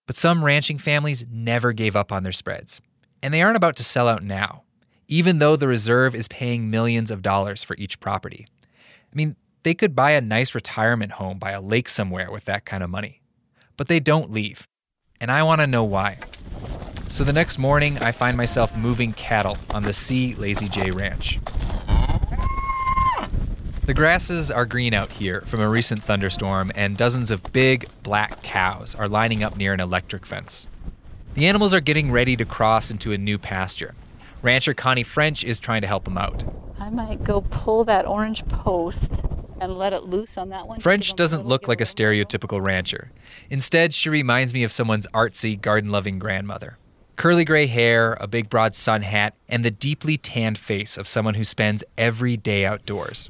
[0.07, 2.81] But some ranching families never gave up on their spreads.
[3.21, 4.63] And they aren't about to sell out now,
[5.07, 8.47] even though the reserve is paying millions of dollars for each property.
[8.63, 9.35] I mean,
[9.67, 12.89] they could buy a nice retirement home by a lake somewhere with that kind of
[12.89, 13.21] money.
[13.75, 14.65] But they don't leave.
[15.19, 16.19] And I want to know why.
[17.09, 21.41] So the next morning, I find myself moving cattle on the C Lazy J Ranch.
[23.85, 28.41] The grasses are green out here from a recent thunderstorm, and dozens of big, black
[28.43, 30.69] cows are lining up near an electric fence.
[31.33, 33.95] The animals are getting ready to cross into a new pasture.
[34.41, 36.45] Rancher Connie French is trying to help them out.
[36.79, 39.23] I might go pull that orange post
[39.59, 40.79] and let it loose on that one.
[40.79, 43.11] French doesn't look like a stereotypical rancher.
[43.49, 46.77] Instead, she reminds me of someone's artsy, garden loving grandmother.
[47.15, 51.33] Curly gray hair, a big broad sun hat, and the deeply tanned face of someone
[51.33, 53.29] who spends every day outdoors.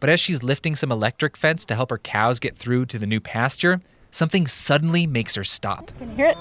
[0.00, 3.06] But as she's lifting some electric fence to help her cows get through to the
[3.06, 3.80] new pasture,
[4.12, 5.90] something suddenly makes her stop.
[5.98, 6.38] Can you hear it?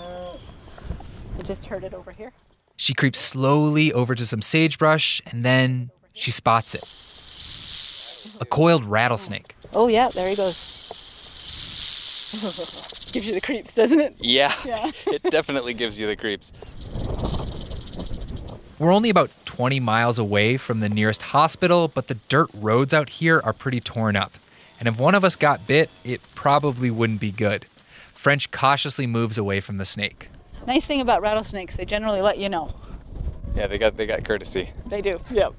[1.40, 2.32] I just heard it over here.
[2.76, 6.84] She creeps slowly over to some sagebrush and then she spots it.
[8.42, 9.56] A coiled rattlesnake.
[9.74, 10.64] Oh, yeah, there he goes.
[13.14, 14.16] Gives you the creeps, doesn't it?
[14.20, 14.92] Yeah, Yeah.
[15.08, 16.52] it definitely gives you the creeps.
[18.80, 23.10] We're only about 20 miles away from the nearest hospital, but the dirt roads out
[23.10, 24.34] here are pretty torn up.
[24.80, 27.66] And if one of us got bit, it probably wouldn't be good.
[28.14, 30.30] French cautiously moves away from the snake.
[30.68, 32.76] Nice thing about rattlesnakes, they generally let you know.
[33.56, 34.72] Yeah, they got they got courtesy.
[34.86, 35.22] They do.
[35.32, 35.54] Yep.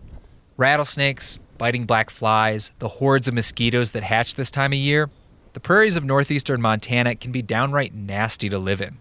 [0.57, 5.11] Rattlesnakes, biting black flies, the hordes of mosquitoes that hatch this time of year.
[5.53, 8.99] The prairies of northeastern Montana can be downright nasty to live in.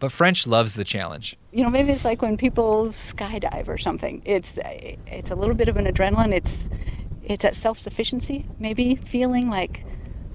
[0.00, 1.36] But French loves the challenge.
[1.52, 4.22] You know, maybe it's like when people skydive or something.
[4.24, 4.58] It's
[5.06, 6.32] it's a little bit of an adrenaline.
[6.32, 6.68] It's
[7.24, 9.84] it's that self-sufficiency, maybe feeling like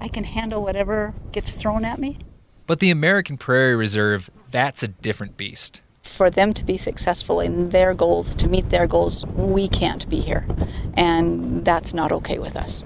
[0.00, 2.18] I can handle whatever gets thrown at me.
[2.66, 5.80] But the American Prairie Reserve, that's a different beast.
[6.04, 10.20] For them to be successful in their goals, to meet their goals, we can't be
[10.20, 10.46] here.
[10.94, 12.84] And that's not okay with us.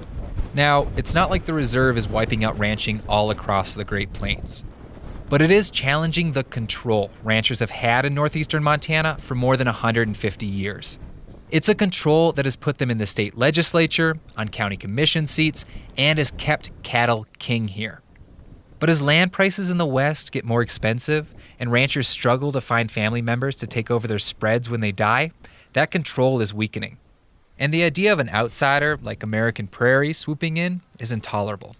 [0.54, 4.64] Now, it's not like the reserve is wiping out ranching all across the Great Plains.
[5.28, 9.66] But it is challenging the control ranchers have had in northeastern Montana for more than
[9.66, 10.98] 150 years.
[11.50, 15.66] It's a control that has put them in the state legislature, on county commission seats,
[15.98, 18.00] and has kept cattle king here.
[18.78, 22.90] But as land prices in the West get more expensive and ranchers struggle to find
[22.90, 25.32] family members to take over their spreads when they die,
[25.72, 26.98] that control is weakening.
[27.58, 31.74] And the idea of an outsider like American Prairie swooping in is intolerable.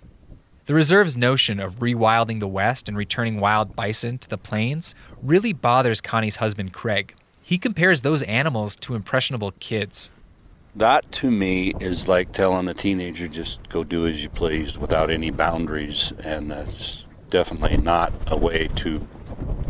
[0.67, 5.53] The reserve's notion of rewilding the West and returning wild bison to the plains really
[5.53, 7.15] bothers Connie's husband, Craig.
[7.41, 10.11] He compares those animals to impressionable kids.
[10.79, 15.11] That to me is like telling a teenager just go do as you please without
[15.11, 19.05] any boundaries, and that's definitely not a way to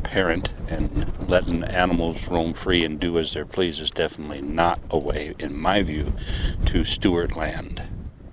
[0.02, 0.52] parent.
[0.68, 5.34] And letting animals roam free and do as they please is definitely not a way,
[5.38, 6.12] in my view,
[6.66, 7.84] to steward land.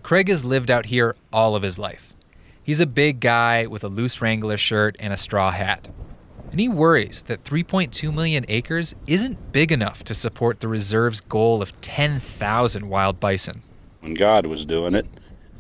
[0.03, 2.13] Craig has lived out here all of his life.
[2.61, 5.87] He's a big guy with a loose Wrangler shirt and a straw hat.
[6.51, 11.61] And he worries that 3.2 million acres isn't big enough to support the reserve's goal
[11.61, 13.61] of 10,000 wild bison.
[13.99, 15.07] When God was doing it,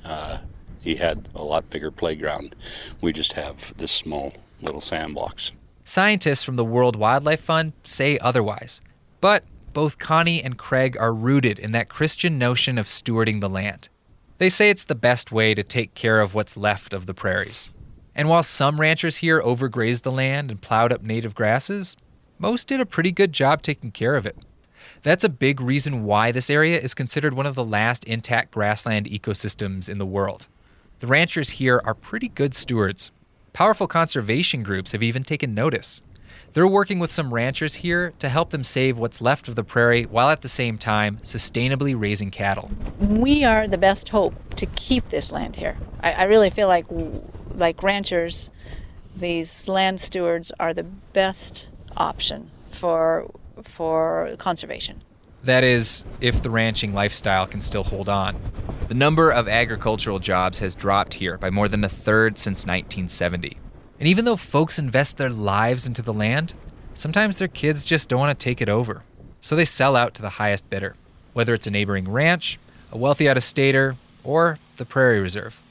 [0.05, 0.37] uh,
[0.79, 2.55] he had a lot bigger playground.
[3.01, 5.51] We just have this small little sandbox.
[5.83, 8.81] Scientists from the World Wildlife Fund say otherwise.
[9.19, 9.43] But
[9.73, 13.89] both Connie and Craig are rooted in that Christian notion of stewarding the land.
[14.37, 17.71] They say it's the best way to take care of what's left of the prairies.
[18.15, 21.97] And while some ranchers here overgrazed the land and plowed up native grasses,
[22.39, 24.37] most did a pretty good job taking care of it.
[25.01, 29.07] That's a big reason why this area is considered one of the last intact grassland
[29.07, 30.47] ecosystems in the world.
[30.99, 33.11] The ranchers here are pretty good stewards.
[33.53, 36.01] Powerful conservation groups have even taken notice.
[36.55, 40.03] They're working with some ranchers here to help them save what's left of the prairie
[40.03, 42.71] while at the same time sustainably raising cattle.
[42.97, 45.75] We are the best hope to keep this land here.
[45.99, 46.85] I, I really feel like,
[47.53, 48.51] like ranchers,
[49.17, 53.29] these land stewards are the best option for
[53.65, 55.03] for conservation.
[55.43, 58.39] That is, if the ranching lifestyle can still hold on.
[58.87, 63.59] The number of agricultural jobs has dropped here by more than a third since 1970.
[63.99, 66.53] And even though folks invest their lives into the land,
[66.93, 69.03] sometimes their kids just don't want to take it over.
[69.41, 70.95] So they sell out to the highest bidder,
[71.33, 72.59] whether it's a neighboring ranch,
[72.91, 75.61] a wealthy out of stater, or the Prairie Reserve.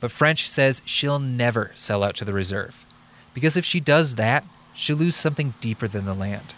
[0.00, 2.86] But French says she'll never sell out to the reserve.
[3.34, 6.54] Because if she does that, she'll lose something deeper than the land.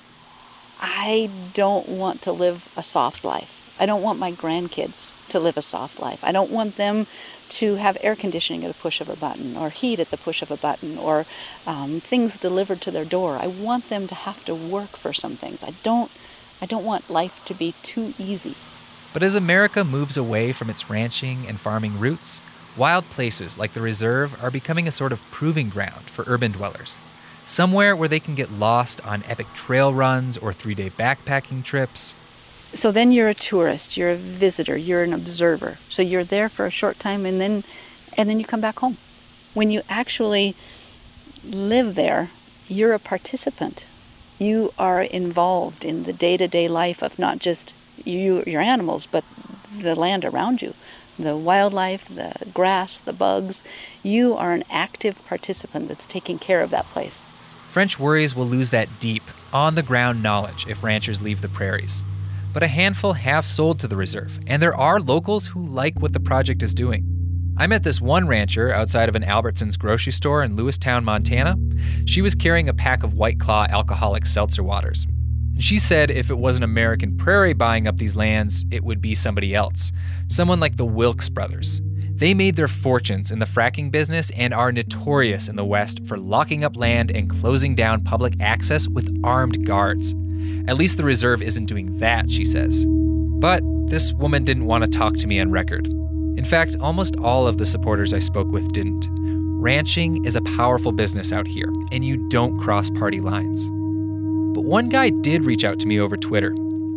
[0.80, 3.59] I don't want to live a soft life.
[3.78, 6.22] I don't want my grandkids to live a soft life.
[6.22, 7.07] I don't want them
[7.53, 10.42] to have air conditioning at a push of a button or heat at the push
[10.42, 11.26] of a button or
[11.66, 13.36] um, things delivered to their door.
[13.36, 15.62] I want them to have to work for some things.
[15.62, 16.11] I don't,
[16.61, 18.57] I don't want life to be too easy.
[19.12, 22.40] But as America moves away from its ranching and farming roots,
[22.76, 27.00] wild places like the reserve are becoming a sort of proving ground for urban dwellers.
[27.44, 32.16] Somewhere where they can get lost on epic trail runs or three day backpacking trips.
[32.75, 35.79] So then you're a tourist, you're a visitor, you're an observer.
[35.91, 37.64] So you're there for a short time and then
[38.16, 38.99] and then you come back home.
[39.55, 40.55] When you actually
[41.45, 42.31] live there,
[42.68, 43.85] you're a participant.
[44.39, 49.25] You are involved in the day-to-day life of not just you your animals, but
[49.77, 50.75] the land around you.
[51.18, 53.62] The wildlife, the grass, the bugs.
[54.03, 57.23] You are an active participant that's taking care of that place.
[57.68, 62.03] French worries will lose that deep, on the ground knowledge if ranchers leave the prairies
[62.53, 66.12] but a handful have sold to the reserve, and there are locals who like what
[66.12, 67.07] the project is doing.
[67.59, 71.57] I met this one rancher outside of an Albertsons grocery store in Lewistown, Montana.
[72.07, 75.07] She was carrying a pack of White Claw alcoholic seltzer waters.
[75.55, 79.14] And she said if it wasn't American Prairie buying up these lands, it would be
[79.14, 79.92] somebody else.
[80.28, 81.82] Someone like the Wilks brothers.
[82.14, 86.18] They made their fortunes in the fracking business and are notorious in the West for
[86.18, 90.14] locking up land and closing down public access with armed guards.
[90.68, 92.86] At least the reserve isn't doing that, she says.
[92.86, 95.86] But this woman didn't want to talk to me on record.
[95.86, 99.07] In fact, almost all of the supporters I spoke with didn't.
[99.61, 103.68] Ranching is a powerful business out here, and you don't cross party lines.
[104.55, 106.55] But one guy did reach out to me over Twitter.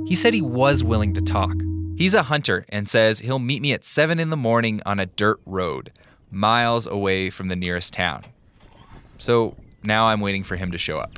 [0.07, 1.55] He said he was willing to talk.
[1.97, 5.05] He's a hunter and says he'll meet me at 7 in the morning on a
[5.05, 5.91] dirt road,
[6.31, 8.23] miles away from the nearest town.
[9.17, 11.17] So now I'm waiting for him to show up.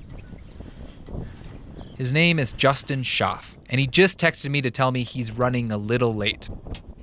[1.97, 5.71] His name is Justin Schaff, and he just texted me to tell me he's running
[5.71, 6.47] a little late.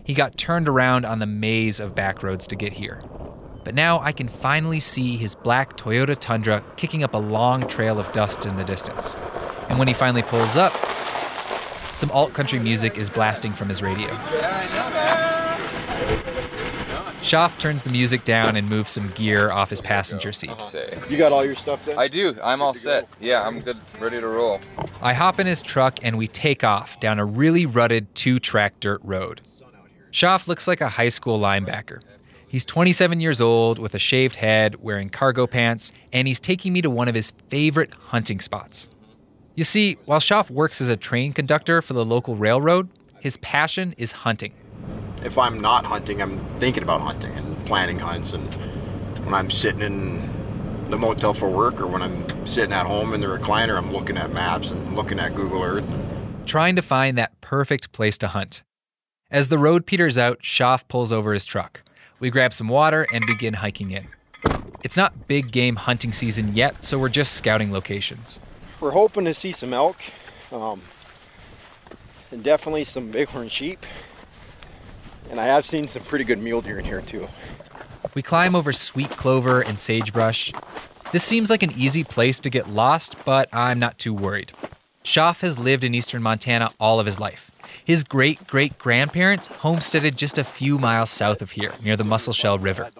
[0.04, 3.02] He got turned around on the maze of back roads to get here.
[3.64, 7.98] But now I can finally see his black Toyota Tundra kicking up a long trail
[7.98, 9.16] of dust in the distance.
[9.68, 10.72] And when he finally pulls up,
[11.92, 14.16] some alt country music is blasting from his radio.
[17.24, 20.52] Schaff turns the music down and moves some gear off his passenger seat.
[21.08, 21.98] You got all your stuff there?
[21.98, 22.36] I do.
[22.42, 23.08] I'm all set.
[23.18, 24.60] Yeah, I'm good, ready to roll.
[25.00, 28.78] I hop in his truck and we take off down a really rutted two track
[28.78, 29.40] dirt road.
[30.10, 32.02] Schaff looks like a high school linebacker.
[32.46, 36.82] He's 27 years old with a shaved head, wearing cargo pants, and he's taking me
[36.82, 38.90] to one of his favorite hunting spots.
[39.54, 43.94] You see, while Schaff works as a train conductor for the local railroad, his passion
[43.96, 44.52] is hunting
[45.24, 48.32] if I'm not hunting, I'm thinking about hunting and planning hunts.
[48.32, 48.52] And
[49.24, 53.20] when I'm sitting in the motel for work or when I'm sitting at home in
[53.20, 55.90] the recliner, I'm looking at maps and looking at Google Earth.
[55.90, 56.46] And...
[56.46, 58.62] Trying to find that perfect place to hunt.
[59.30, 61.82] As the road peters out, Schaff pulls over his truck.
[62.20, 64.06] We grab some water and begin hiking in.
[64.84, 68.38] It's not big game hunting season yet, so we're just scouting locations.
[68.80, 69.96] We're hoping to see some elk,
[70.52, 70.82] um,
[72.30, 73.84] and definitely some bighorn sheep.
[75.34, 77.26] And I have seen some pretty good mule deer in here too.
[78.14, 80.52] We climb over sweet clover and sagebrush.
[81.10, 84.52] This seems like an easy place to get lost, but I'm not too worried.
[85.02, 87.50] Schaff has lived in eastern Montana all of his life.
[87.84, 92.60] His great great grandparents homesteaded just a few miles south of here, near the Musselshell
[92.60, 92.90] River.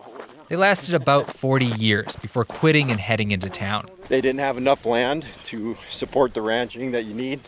[0.49, 3.87] They lasted about 40 years before quitting and heading into town.
[4.09, 7.43] They didn't have enough land to support the ranching that you need,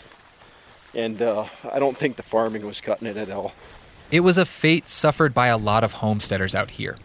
[0.95, 3.53] and uh, I don't think the farming was cutting it at all.
[4.11, 6.97] It was a fate suffered by a lot of homesteaders out here.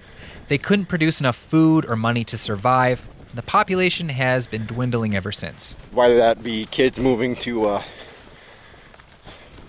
[0.49, 3.04] They couldn't produce enough food or money to survive.
[3.34, 5.78] The population has been dwindling ever since.
[5.91, 7.84] Whether that be kids moving to uh,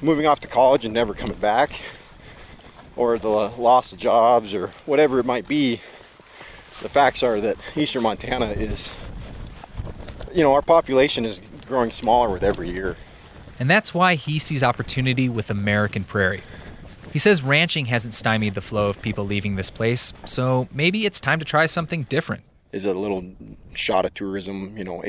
[0.03, 1.81] moving off to college and never coming back,
[2.97, 5.81] or the loss of jobs, or whatever it might be,
[6.83, 8.89] the facts are that eastern Montana is,
[10.35, 12.97] you know, our population is growing smaller with every year.
[13.59, 16.43] And that's why he sees opportunity with American Prairie.
[17.13, 21.21] He says ranching hasn't stymied the flow of people leaving this place, so maybe it's
[21.21, 22.43] time to try something different.
[22.73, 23.23] Is a little
[23.75, 25.05] shot of tourism, you know,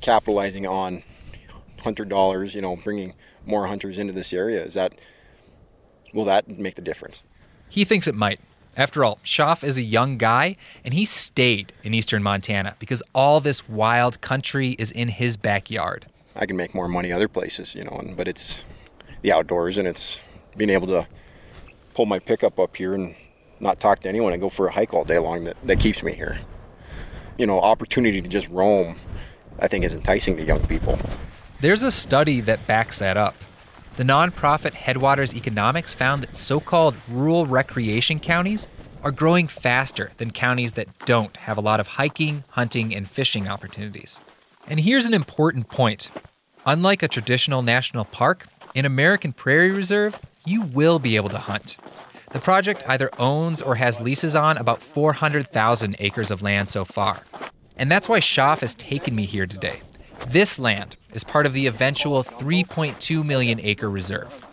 [0.00, 1.02] capitalizing on
[1.82, 4.64] hunter dollars, you know, bringing more hunters into this area.
[4.64, 4.92] Is that
[6.14, 7.24] will that make the difference?
[7.68, 8.38] He thinks it might.
[8.76, 13.40] After all, Schaff is a young guy, and he stayed in eastern Montana because all
[13.40, 16.06] this wild country is in his backyard.
[16.36, 18.64] I can make more money other places, you know, but it's
[19.20, 20.20] the outdoors and it's
[20.56, 21.06] being able to
[21.94, 23.14] pull my pickup up here and
[23.60, 26.02] not talk to anyone and go for a hike all day long that, that keeps
[26.02, 26.40] me here.
[27.38, 28.98] You know, opportunity to just roam,
[29.58, 30.98] I think, is enticing to young people.
[31.60, 33.36] There's a study that backs that up.
[33.96, 38.68] The nonprofit Headwaters Economics found that so called rural recreation counties
[39.02, 43.48] are growing faster than counties that don't have a lot of hiking, hunting, and fishing
[43.48, 44.20] opportunities.
[44.66, 46.10] And here's an important point
[46.64, 51.76] unlike a traditional national park, in American Prairie Reserve, you will be able to hunt.
[52.32, 57.22] The project either owns or has leases on about 400,000 acres of land so far.
[57.76, 59.82] And that's why Schaff has taken me here today.
[60.28, 64.44] This land is part of the eventual 3.2 million acre reserve.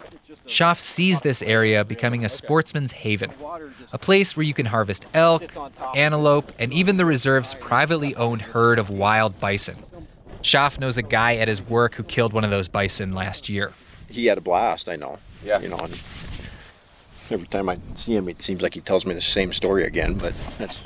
[0.46, 3.32] Schaff sees this area becoming a sportsman's haven,
[3.94, 5.54] a place where you can harvest elk,
[5.96, 9.78] antelope, and even the reserve's privately owned herd of wild bison.
[10.42, 13.74] Schaff knows a guy at his work who killed one of those bison last year.
[14.10, 15.20] He had a blast, I know.
[15.44, 15.60] Yeah.
[15.60, 16.00] You know, and
[17.32, 20.16] every time I see him, it seems like he tells me the same story again,
[20.16, 20.80] but that's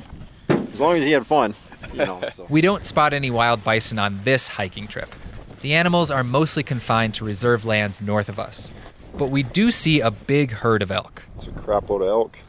[0.49, 1.56] as long as he had fun,
[1.91, 2.22] you know.
[2.36, 2.47] So.
[2.49, 5.14] We don't spot any wild bison on this hiking trip.
[5.62, 8.74] The animals are mostly confined to reserve lands north of us.
[9.18, 11.24] But we do see a big herd of elk.
[11.38, 12.39] It's a crap load of elk.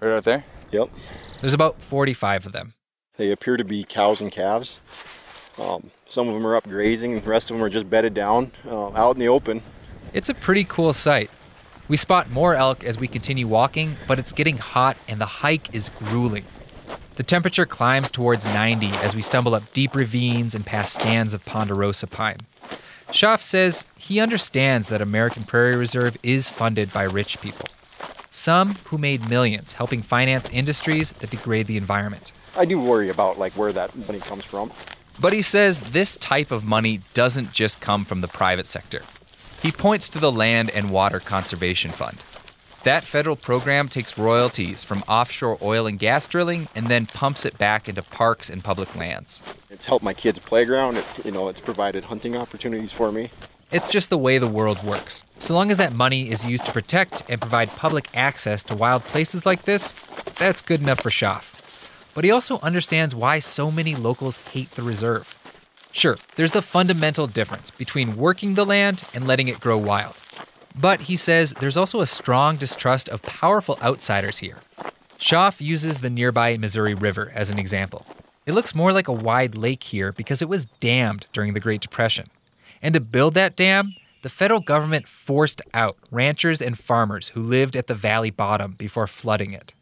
[0.00, 0.44] Right out there?
[0.72, 0.90] Yep.
[1.40, 2.74] There's about 45 of them.
[3.16, 4.80] They appear to be cows and calves.
[5.56, 8.14] Um, some of them are up grazing, and the rest of them are just bedded
[8.14, 9.62] down uh, out in the open.
[10.12, 11.30] It's a pretty cool sight.
[11.88, 15.74] We spot more elk as we continue walking, but it's getting hot and the hike
[15.74, 16.44] is grueling.
[17.16, 21.46] The temperature climbs towards 90 as we stumble up deep ravines and past stands of
[21.46, 22.40] ponderosa pine.
[23.10, 27.66] Schaff says he understands that American Prairie Reserve is funded by rich people.
[28.30, 32.32] Some who made millions helping finance industries that degrade the environment.
[32.54, 34.72] I do worry about like where that money comes from.
[35.18, 39.02] But he says this type of money doesn't just come from the private sector.
[39.62, 42.22] He points to the Land and Water Conservation Fund.
[42.84, 47.58] That federal program takes royalties from offshore oil and gas drilling and then pumps it
[47.58, 49.42] back into parks and public lands.
[49.68, 50.96] It's helped my kids' playground.
[50.96, 53.30] It, you know, it's provided hunting opportunities for me.
[53.72, 55.24] It's just the way the world works.
[55.40, 59.04] So long as that money is used to protect and provide public access to wild
[59.04, 59.92] places like this,
[60.38, 61.90] that's good enough for Schaff.
[62.14, 65.37] But he also understands why so many locals hate the reserve.
[65.92, 70.22] Sure, there's the fundamental difference between working the land and letting it grow wild.
[70.74, 74.58] But he says there's also a strong distrust of powerful outsiders here.
[75.16, 78.06] Schaff uses the nearby Missouri River as an example.
[78.46, 81.80] It looks more like a wide lake here because it was dammed during the Great
[81.80, 82.28] Depression.
[82.80, 87.76] And to build that dam, the federal government forced out ranchers and farmers who lived
[87.76, 89.72] at the valley bottom before flooding it.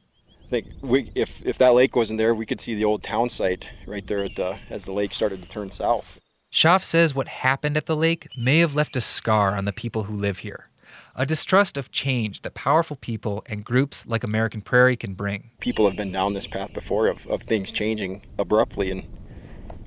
[0.47, 3.31] I think we, if if that lake wasn't there, we could see the old town
[3.31, 6.21] site right there at the as the lake started to turn south.
[6.51, 10.05] Schaff says what happened at the lake may have left a scar on the people
[10.05, 10.69] who live here,
[11.17, 15.51] a distrust of change that powerful people and groups like American Prairie can bring.
[15.59, 19.03] People have been down this path before of, of things changing abruptly, and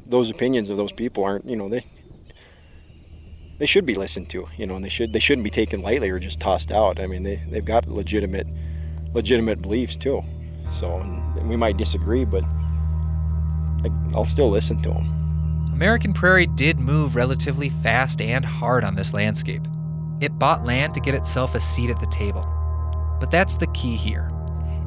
[0.06, 1.86] those opinions of those people aren't, you know, they
[3.60, 6.10] they should be listened to, you know, and they should they shouldn't be taken lightly
[6.10, 7.00] or just tossed out.
[7.00, 8.48] I mean, they they've got legitimate
[9.14, 10.22] legitimate beliefs too.
[10.74, 11.06] So
[11.44, 12.44] we might disagree, but
[14.14, 15.70] I'll still listen to them.
[15.74, 19.66] American Prairie did move relatively fast and hard on this landscape.
[20.20, 22.48] It bought land to get itself a seat at the table.
[23.20, 24.30] But that's the key here.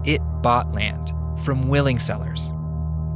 [0.04, 1.12] It bought land
[1.44, 2.52] from willing sellers.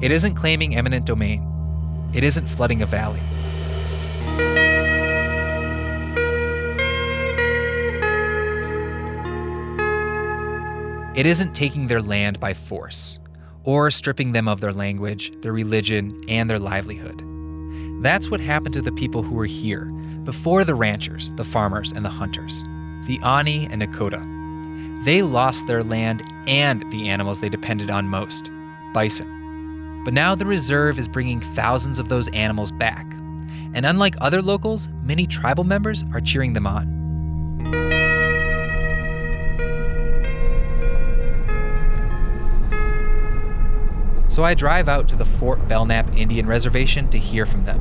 [0.01, 2.11] It isn't claiming eminent domain.
[2.15, 3.23] It isn't flooding a valley.
[11.17, 13.19] It isn't taking their land by force
[13.65, 17.23] or stripping them of their language, their religion, and their livelihood.
[18.03, 19.87] That's what happened to the people who were here
[20.25, 22.63] before the ranchers, the farmers, and the hunters,
[23.07, 25.05] the Aaniiih and Nakota.
[25.07, 28.51] They lost their land and the animals they depended on most
[28.93, 30.03] bison.
[30.05, 33.11] But now the reserve is bringing thousands of those animals back.
[33.73, 36.96] And unlike other locals, many tribal members are cheering them on.
[44.37, 47.81] So I drive out to the Fort Belknap Indian Reservation to hear from them.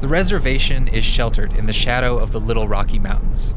[0.00, 3.52] The reservation is sheltered in the shadow of the Little Rocky Mountains.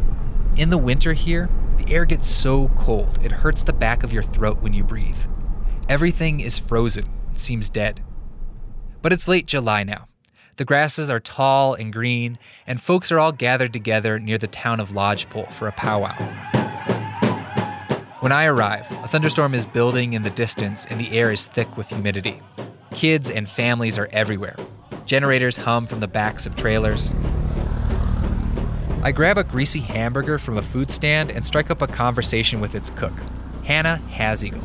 [0.58, 4.22] In the winter here, the air gets so cold it hurts the back of your
[4.22, 5.16] throat when you breathe.
[5.88, 8.04] Everything is frozen, it seems dead.
[9.02, 10.10] But it's late July now.
[10.58, 14.82] The grasses are tall and green, and folks are all gathered together near the town
[14.82, 16.55] of Lodgepole for a powwow.
[18.26, 21.78] When I arrive, a thunderstorm is building in the distance and the air is thick
[21.78, 22.42] with humidity.
[22.92, 24.56] Kids and families are everywhere.
[25.06, 27.12] Generators hum from the backs of trailers.
[29.04, 32.74] I grab a greasy hamburger from a food stand and strike up a conversation with
[32.74, 33.14] its cook,
[33.64, 34.64] Hannah Haseagle.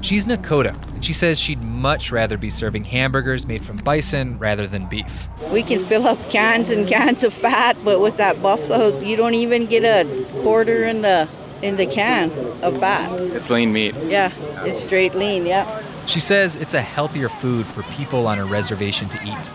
[0.00, 4.68] She's Nakota, and she says she'd much rather be serving hamburgers made from bison rather
[4.68, 5.26] than beef.
[5.50, 9.34] We can fill up cans and cans of fat, but with that buffalo, you don't
[9.34, 11.28] even get a quarter in the
[11.64, 12.30] in the can
[12.62, 13.10] of fat.
[13.18, 13.94] It's lean meat.
[14.04, 14.32] Yeah,
[14.64, 15.46] it's straight lean.
[15.46, 15.82] Yeah.
[16.06, 19.50] She says it's a healthier food for people on a reservation to eat.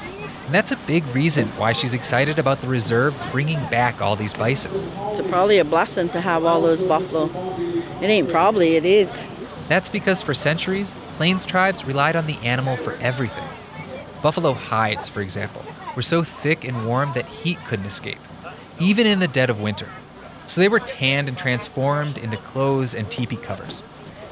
[0.46, 4.34] And that's a big reason why she's excited about the reserve bringing back all these
[4.34, 4.72] bison.
[5.12, 7.30] It's probably a blessing to have all those buffalo.
[8.02, 9.28] It ain't probably, it is.
[9.68, 13.48] That's because for centuries, Plains tribes relied on the animal for everything.
[14.24, 15.64] Buffalo hides, for example,
[15.96, 18.20] were so thick and warm that heat couldn't escape,
[18.80, 19.88] even in the dead of winter.
[20.50, 23.84] So they were tanned and transformed into clothes and teepee covers.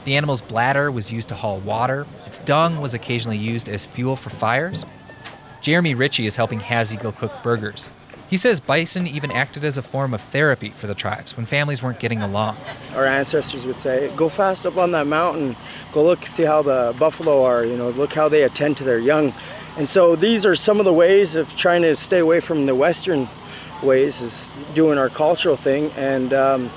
[0.04, 4.16] The animal's bladder was used to haul water, its dung was occasionally used as fuel
[4.16, 4.84] for fires.
[5.62, 7.92] Jeremy Ritchie is helping Haseagle cook burgers.
[8.28, 11.84] He says bison even acted as a form of therapy for the tribes when families
[11.84, 12.58] weren't getting along.
[12.96, 15.56] Our ancestors would say, go fast up on that mountain,
[15.94, 18.98] go look, see how the buffalo are, you know, look how they attend to their
[18.98, 19.36] young.
[19.78, 22.74] And so these are some of the ways of trying to stay away from the
[22.74, 23.30] Western
[23.84, 26.72] ways, is doing our cultural thing, and um,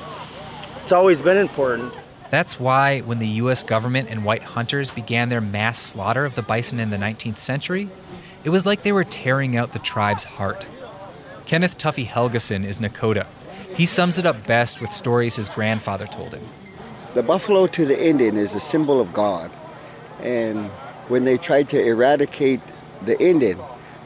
[0.83, 1.93] it's always been important.
[2.31, 6.43] That's why, when the US government and white hunters began their mass slaughter of the
[6.43, 7.89] bison in the 19th century,
[8.45, 10.67] it was like they were tearing out the tribe's heart.
[11.45, 13.27] Kenneth Tuffy Helgeson is Nakota.
[13.75, 16.47] He sums it up best with stories his grandfather told him.
[17.15, 19.51] The buffalo to the Indian is a symbol of God.
[20.21, 20.71] And
[21.09, 22.61] when they tried to eradicate
[23.05, 23.59] the Indian,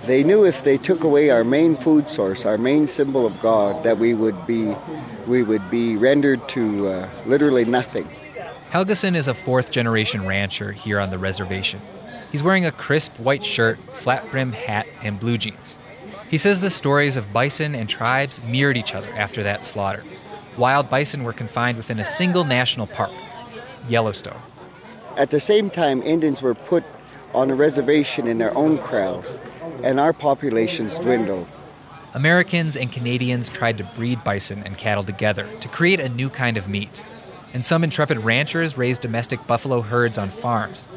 [0.07, 3.85] they knew if they took away our main food source, our main symbol of God,
[3.85, 4.75] that we would be,
[5.27, 8.09] we would be rendered to uh, literally nothing.
[8.71, 11.81] Helgeson is a fourth generation rancher here on the reservation.
[12.33, 15.79] He's wearing a crisp white shirt, flat brimmed hat, and blue jeans.
[16.29, 20.03] He says the stories of bison and tribes mirrored each other after that slaughter.
[20.57, 23.13] Wild bison were confined within a single national park,
[23.89, 24.41] Yellowstone.
[25.17, 26.83] At the same time, Indians were put
[27.35, 29.41] on a reservation in their own kraals,
[29.85, 31.47] and our populations dwindled.
[32.15, 36.57] Americans and Canadians tried to breed bison and cattle together to create a new kind
[36.57, 37.05] of meat.
[37.53, 40.89] And some intrepid ranchers raised domestic buffalo herds on farms.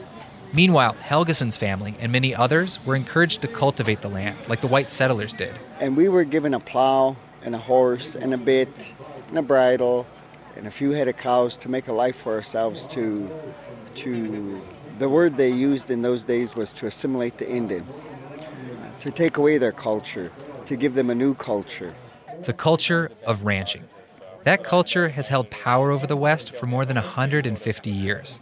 [0.54, 4.90] Meanwhile, Helgeson's family and many others were encouraged to cultivate the land like the white
[4.90, 5.60] settlers did.
[5.82, 8.70] And we were given a plow and a horse and a bit
[9.28, 10.08] and a bridle
[10.56, 13.30] and a few head of cows to make a life for ourselves to
[13.96, 14.62] to
[14.98, 17.86] the word they used in those days was to assimilate the Indian,
[19.00, 20.32] to take away their culture,
[20.66, 21.96] to give them a new culture.
[22.44, 23.86] The culture of ranching.
[24.44, 28.42] That culture has held power over the West for more than 150 years.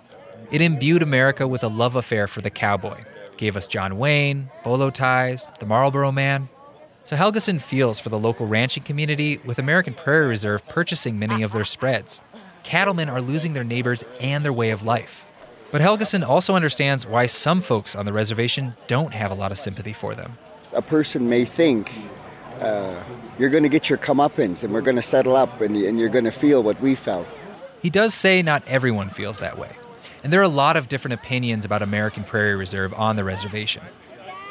[0.52, 3.04] It imbued America with a love affair for the cowboy,
[3.38, 6.50] gave us John Wayne, bolo ties, the Marlboro Man.
[7.04, 11.52] So Helgeson feels for the local ranching community with American Prairie Reserve purchasing many of
[11.52, 12.22] their spreads.
[12.64, 15.25] Cattlemen are losing their neighbors and their way of life.
[15.76, 19.58] But Helgeson also understands why some folks on the reservation don't have a lot of
[19.58, 20.38] sympathy for them.
[20.72, 21.92] A person may think
[22.62, 22.96] uh,
[23.38, 26.08] you're going to get your comeuppance and we're going to settle up and, and you're
[26.08, 27.28] going to feel what we felt.
[27.82, 29.72] He does say not everyone feels that way.
[30.24, 33.84] And there are a lot of different opinions about American Prairie Reserve on the reservation.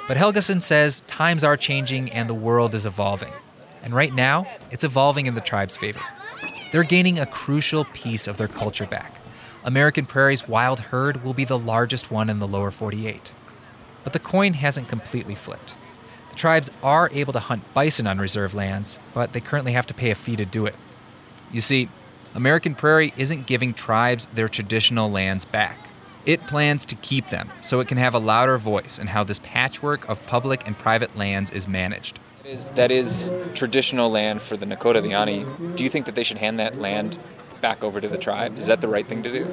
[0.07, 3.33] But Helgeson says times are changing and the world is evolving.
[3.83, 6.01] And right now, it's evolving in the tribe's favor.
[6.70, 9.22] They're gaining a crucial piece of their culture back.
[9.67, 13.33] American Prairie's wild herd will be the largest one in the lower 48.
[14.05, 15.75] But the coin hasn't completely flipped.
[16.29, 19.95] The tribes are able to hunt bison on reserve lands, but they currently have to
[19.95, 20.77] pay a fee to do it.
[21.51, 21.89] You see,
[22.35, 25.79] American Prairie isn't giving tribes their traditional lands back.
[26.27, 29.39] It plans to keep them so it can have a louder voice in how this
[29.39, 32.19] patchwork of public and private lands is managed.
[32.43, 35.77] That is, that is traditional land for the Nakota, the Aaniiih.
[35.77, 37.19] Do you think that they should hand that land
[37.65, 38.61] back over to the tribes?
[38.61, 39.45] Is that the right thing to do?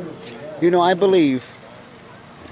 [0.59, 1.47] You know, I believe,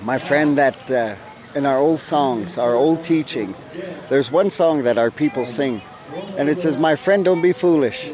[0.02, 1.16] my friend, that uh,
[1.54, 3.68] in our old songs, our old teachings,
[4.08, 5.82] there's one song that our people sing,
[6.38, 8.10] and it says, My friend, don't be foolish.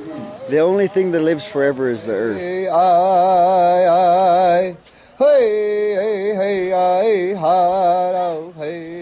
[0.49, 2.37] The only thing that lives forever is the earth.
[2.39, 4.77] Hey, I, I,
[5.19, 8.94] hey, hey, I, ha, hey, I,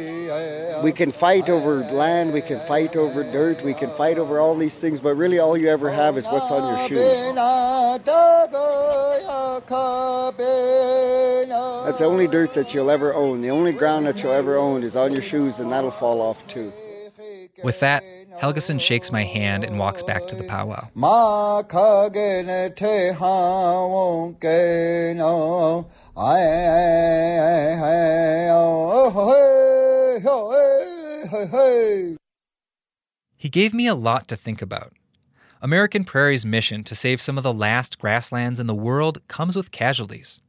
[0.84, 4.54] We can fight over land, we can fight over dirt, we can fight over all
[4.54, 7.00] these things, but really all you ever have is what's on your shoes.
[11.86, 13.40] That's the only dirt that you'll ever own.
[13.40, 16.46] The only ground that you'll ever own is on your shoes, and that'll fall off
[16.48, 16.74] too.
[17.64, 18.04] With that,
[18.42, 20.90] Helgeson shakes my hand and walks back to the powwow.
[33.36, 34.94] He gave me a lot to think about.
[35.62, 39.72] American Prairie's mission to save some of the last grasslands in the world comes with
[39.72, 40.40] casualties.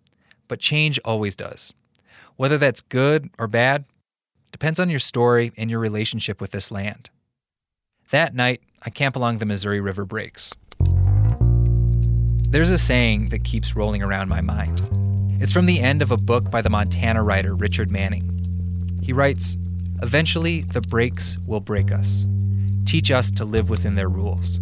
[0.49, 1.73] but change always does.
[2.37, 3.85] Whether that's good or bad
[4.53, 7.11] depends on your story and your relationship with this land.
[8.11, 10.53] That night, I camp along the Missouri River breaks.
[12.51, 14.83] There's a saying that keeps rolling around my mind.
[15.41, 18.44] It's from the end of a book by the Montana writer Richard Manning.
[19.05, 19.59] He writes
[20.03, 22.25] Eventually, the breaks will break us,
[22.87, 24.59] teach us to live within their rules.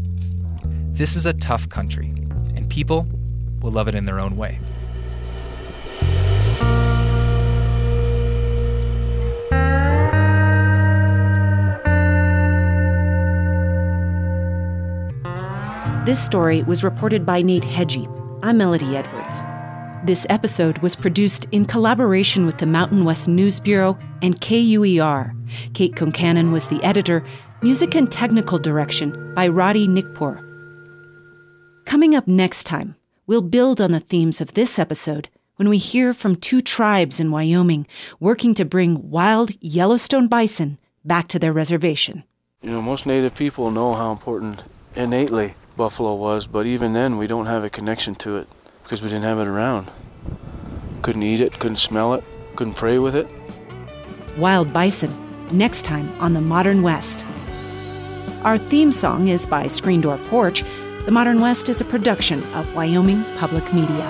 [0.64, 2.12] This is a tough country,
[2.56, 3.06] and people
[3.60, 4.58] will love it in their own way.
[16.04, 18.08] This story was reported by Nate Hegyi.
[18.42, 19.44] I'm Melody Edwards.
[20.04, 25.32] This episode was produced in collaboration with the Mountain West News Bureau and KUER.
[25.74, 27.24] Kate Concannon was the editor,
[27.62, 30.42] music and technical direction by Roddy Nickpour.
[31.84, 32.96] Coming up next time,
[33.28, 37.30] we'll build on the themes of this episode when we hear from two tribes in
[37.30, 37.86] Wyoming
[38.18, 42.24] working to bring wild Yellowstone bison back to their reservation.
[42.60, 44.64] You know, most Native people know how important
[44.96, 48.48] innately buffalo was, but even then we don't have a connection to it
[48.92, 49.90] because we didn't have it around.
[51.00, 52.22] Couldn't eat it, couldn't smell it,
[52.56, 53.26] couldn't pray with it.
[54.36, 55.10] Wild Bison,
[55.50, 57.24] next time on The Modern West.
[58.44, 60.62] Our theme song is by Screen Door Porch.
[61.06, 64.06] The Modern West is a production of Wyoming Public Media.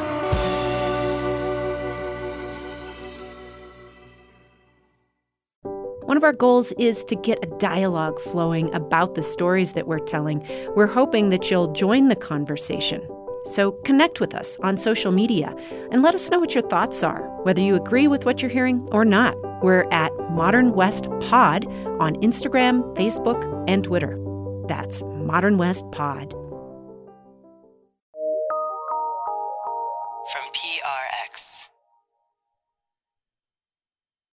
[6.02, 10.00] One of our goals is to get a dialogue flowing about the stories that we're
[10.00, 10.44] telling.
[10.74, 13.00] We're hoping that you'll join the conversation.
[13.44, 15.56] So connect with us on social media
[15.90, 18.88] and let us know what your thoughts are, whether you agree with what you're hearing
[18.92, 19.36] or not.
[19.62, 21.66] We're at Modern West Pod
[22.00, 24.18] on Instagram, Facebook, and Twitter.
[24.68, 26.34] That's Modern West Pod.